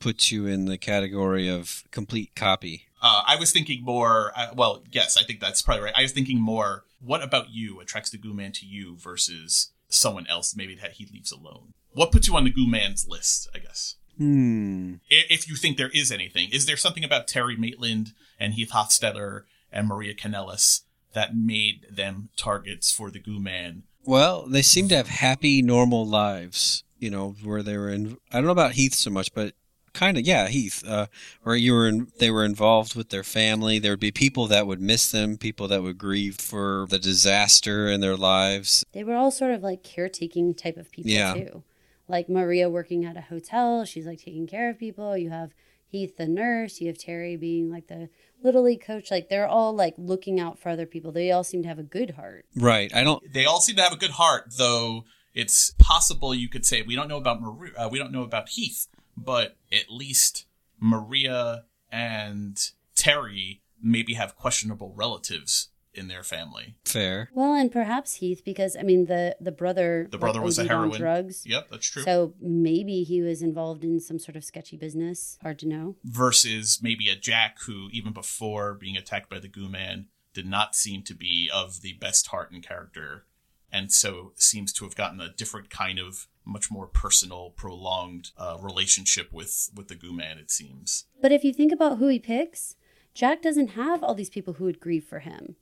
[0.00, 2.86] puts you in the category of complete copy.
[3.02, 4.32] Uh, I was thinking more.
[4.34, 5.94] Uh, well, yes, I think that's probably right.
[5.96, 6.84] I was thinking more.
[7.00, 10.56] What about you attracts the Goo Man to you versus someone else?
[10.56, 11.72] Maybe that he leaves alone.
[11.92, 13.48] What puts you on the Goo Man's list?
[13.54, 13.96] I guess.
[14.20, 14.96] Hmm.
[15.08, 19.44] If you think there is anything, is there something about Terry Maitland and Heath Hofstadter
[19.72, 20.82] and Maria Caneles
[21.14, 23.84] that made them targets for the Goo Man?
[24.04, 26.84] Well, they seem to have happy, normal lives.
[26.98, 28.18] You know, where they were in.
[28.30, 29.54] I don't know about Heath so much, but
[29.94, 30.86] kind of, yeah, Heath.
[30.86, 31.06] Uh,
[31.42, 33.78] where you were, in, they were involved with their family.
[33.78, 37.88] There would be people that would miss them, people that would grieve for the disaster
[37.88, 38.84] in their lives.
[38.92, 41.32] They were all sort of like caretaking type of people Yeah.
[41.32, 41.62] too.
[42.10, 45.16] Like Maria working at a hotel, she's like taking care of people.
[45.16, 45.52] You have
[45.86, 48.08] Heath the nurse, you have Terry being like the
[48.42, 49.10] little league coach.
[49.10, 51.12] Like they're all like looking out for other people.
[51.12, 52.46] They all seem to have a good heart.
[52.56, 52.94] Right.
[52.94, 53.32] I don't.
[53.32, 55.04] They all seem to have a good heart, though.
[55.34, 58.50] It's possible you could say we don't know about Maria, uh, we don't know about
[58.50, 60.46] Heath, but at least
[60.80, 66.76] Maria and Terry maybe have questionable relatives in their family.
[66.84, 67.30] Fair.
[67.34, 70.66] Well, and perhaps Heath because I mean the the brother The brother like, was a
[70.66, 71.44] heroin drugs.
[71.46, 72.02] Yep, that's true.
[72.02, 75.38] So maybe he was involved in some sort of sketchy business.
[75.42, 75.96] Hard to know.
[76.04, 80.74] versus maybe a Jack who, even before being attacked by the Goo Man, did not
[80.74, 83.26] seem to be of the best heart and character,
[83.72, 88.56] and so seems to have gotten a different kind of, much more personal, prolonged uh,
[88.60, 90.38] relationship with with the Goo Man.
[90.38, 91.06] It seems.
[91.20, 92.76] But if you think about who he picks,
[93.12, 95.56] Jack doesn't have all these people who would grieve for him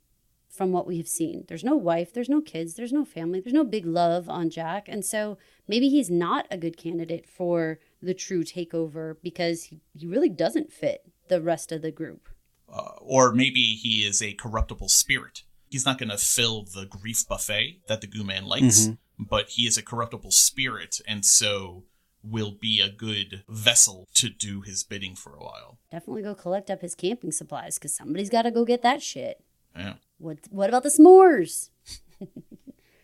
[0.58, 1.44] from what we have seen.
[1.46, 4.88] There's no wife, there's no kids, there's no family, there's no big love on Jack.
[4.88, 10.06] And so maybe he's not a good candidate for the true takeover because he, he
[10.06, 12.28] really doesn't fit the rest of the group.
[12.70, 15.44] Uh, or maybe he is a corruptible spirit.
[15.70, 19.66] He's not going to fill the grief buffet that the Goo Man likes, but he
[19.66, 21.84] is a corruptible spirit, and so
[22.22, 25.78] will be a good vessel to do his bidding for a while.
[25.92, 29.44] Definitely go collect up his camping supplies because somebody's got to go get that shit.
[29.76, 29.94] Yeah.
[30.18, 31.70] What, what about the s'mores?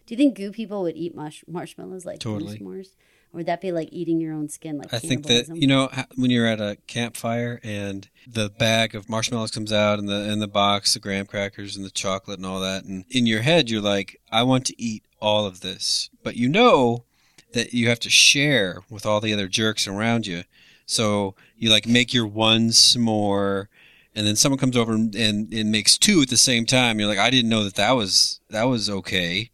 [0.06, 2.58] Do you think goo people would eat mush, marshmallows like Totally.
[2.58, 2.88] s'mores?
[3.32, 5.90] Or would that be like eating your own skin, like I think that you know
[6.14, 10.40] when you're at a campfire and the bag of marshmallows comes out and the and
[10.40, 13.68] the box, the graham crackers and the chocolate and all that, and in your head
[13.68, 17.04] you're like, I want to eat all of this, but you know
[17.54, 20.44] that you have to share with all the other jerks around you,
[20.86, 23.66] so you like make your one s'more.
[24.16, 26.98] And then someone comes over and, and, and makes two at the same time.
[26.98, 29.50] You're like, I didn't know that that was that was okay.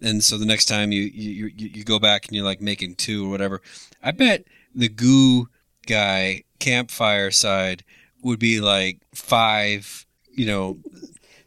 [0.00, 2.96] And so the next time you you, you, you go back and you're like making
[2.96, 3.62] two or whatever,
[4.02, 5.48] I bet the goo
[5.86, 7.84] guy campfire side
[8.22, 10.78] would be like five, you know,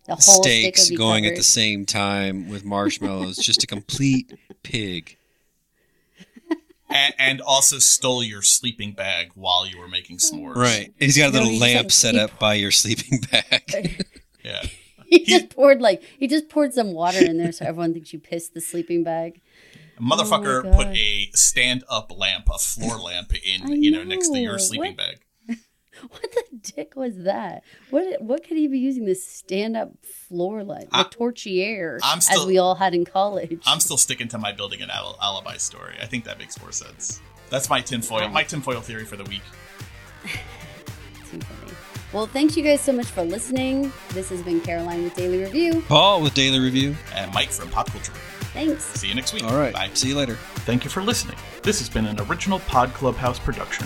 [0.05, 4.33] the whole steaks going at the same time with marshmallows, just a complete
[4.63, 5.17] pig.
[6.89, 10.55] And, and also stole your sleeping bag while you were making s'mores.
[10.55, 10.93] Right.
[10.99, 14.05] He's got a little he's lamp like- set he- up by your sleeping bag.
[14.43, 14.63] Yeah.
[15.07, 18.19] He just poured like he just poured some water in there, so everyone thinks you
[18.19, 19.39] pissed the sleeping bag.
[20.01, 24.39] Motherfucker Oh put a stand-up lamp, a floor lamp, in I you know next to
[24.39, 24.97] your sleeping What?
[24.97, 25.19] bag.
[26.09, 26.43] What the
[26.73, 27.63] dick was that?
[27.89, 32.17] What what could he be using this stand up floor light, the I- torchiere, I'm
[32.17, 33.61] as we all had in college?
[33.65, 35.95] I'm still sticking to my building an al- alibi story.
[36.01, 37.21] I think that makes more sense.
[37.49, 38.27] That's my tinfoil.
[38.29, 39.43] My tinfoil theory for the week.
[41.31, 41.73] Too funny.
[42.13, 43.91] Well, thanks you guys so much for listening.
[44.09, 45.83] This has been Caroline with Daily Review.
[45.87, 46.95] Paul with Daily Review.
[47.13, 48.13] And Mike from Pop Culture.
[48.53, 48.85] Thanks.
[48.85, 49.43] See you next week.
[49.43, 49.73] All right.
[49.73, 49.89] Bye.
[49.93, 50.35] See you later.
[50.65, 51.35] Thank you for listening.
[51.61, 53.85] This has been an original Pod Clubhouse production.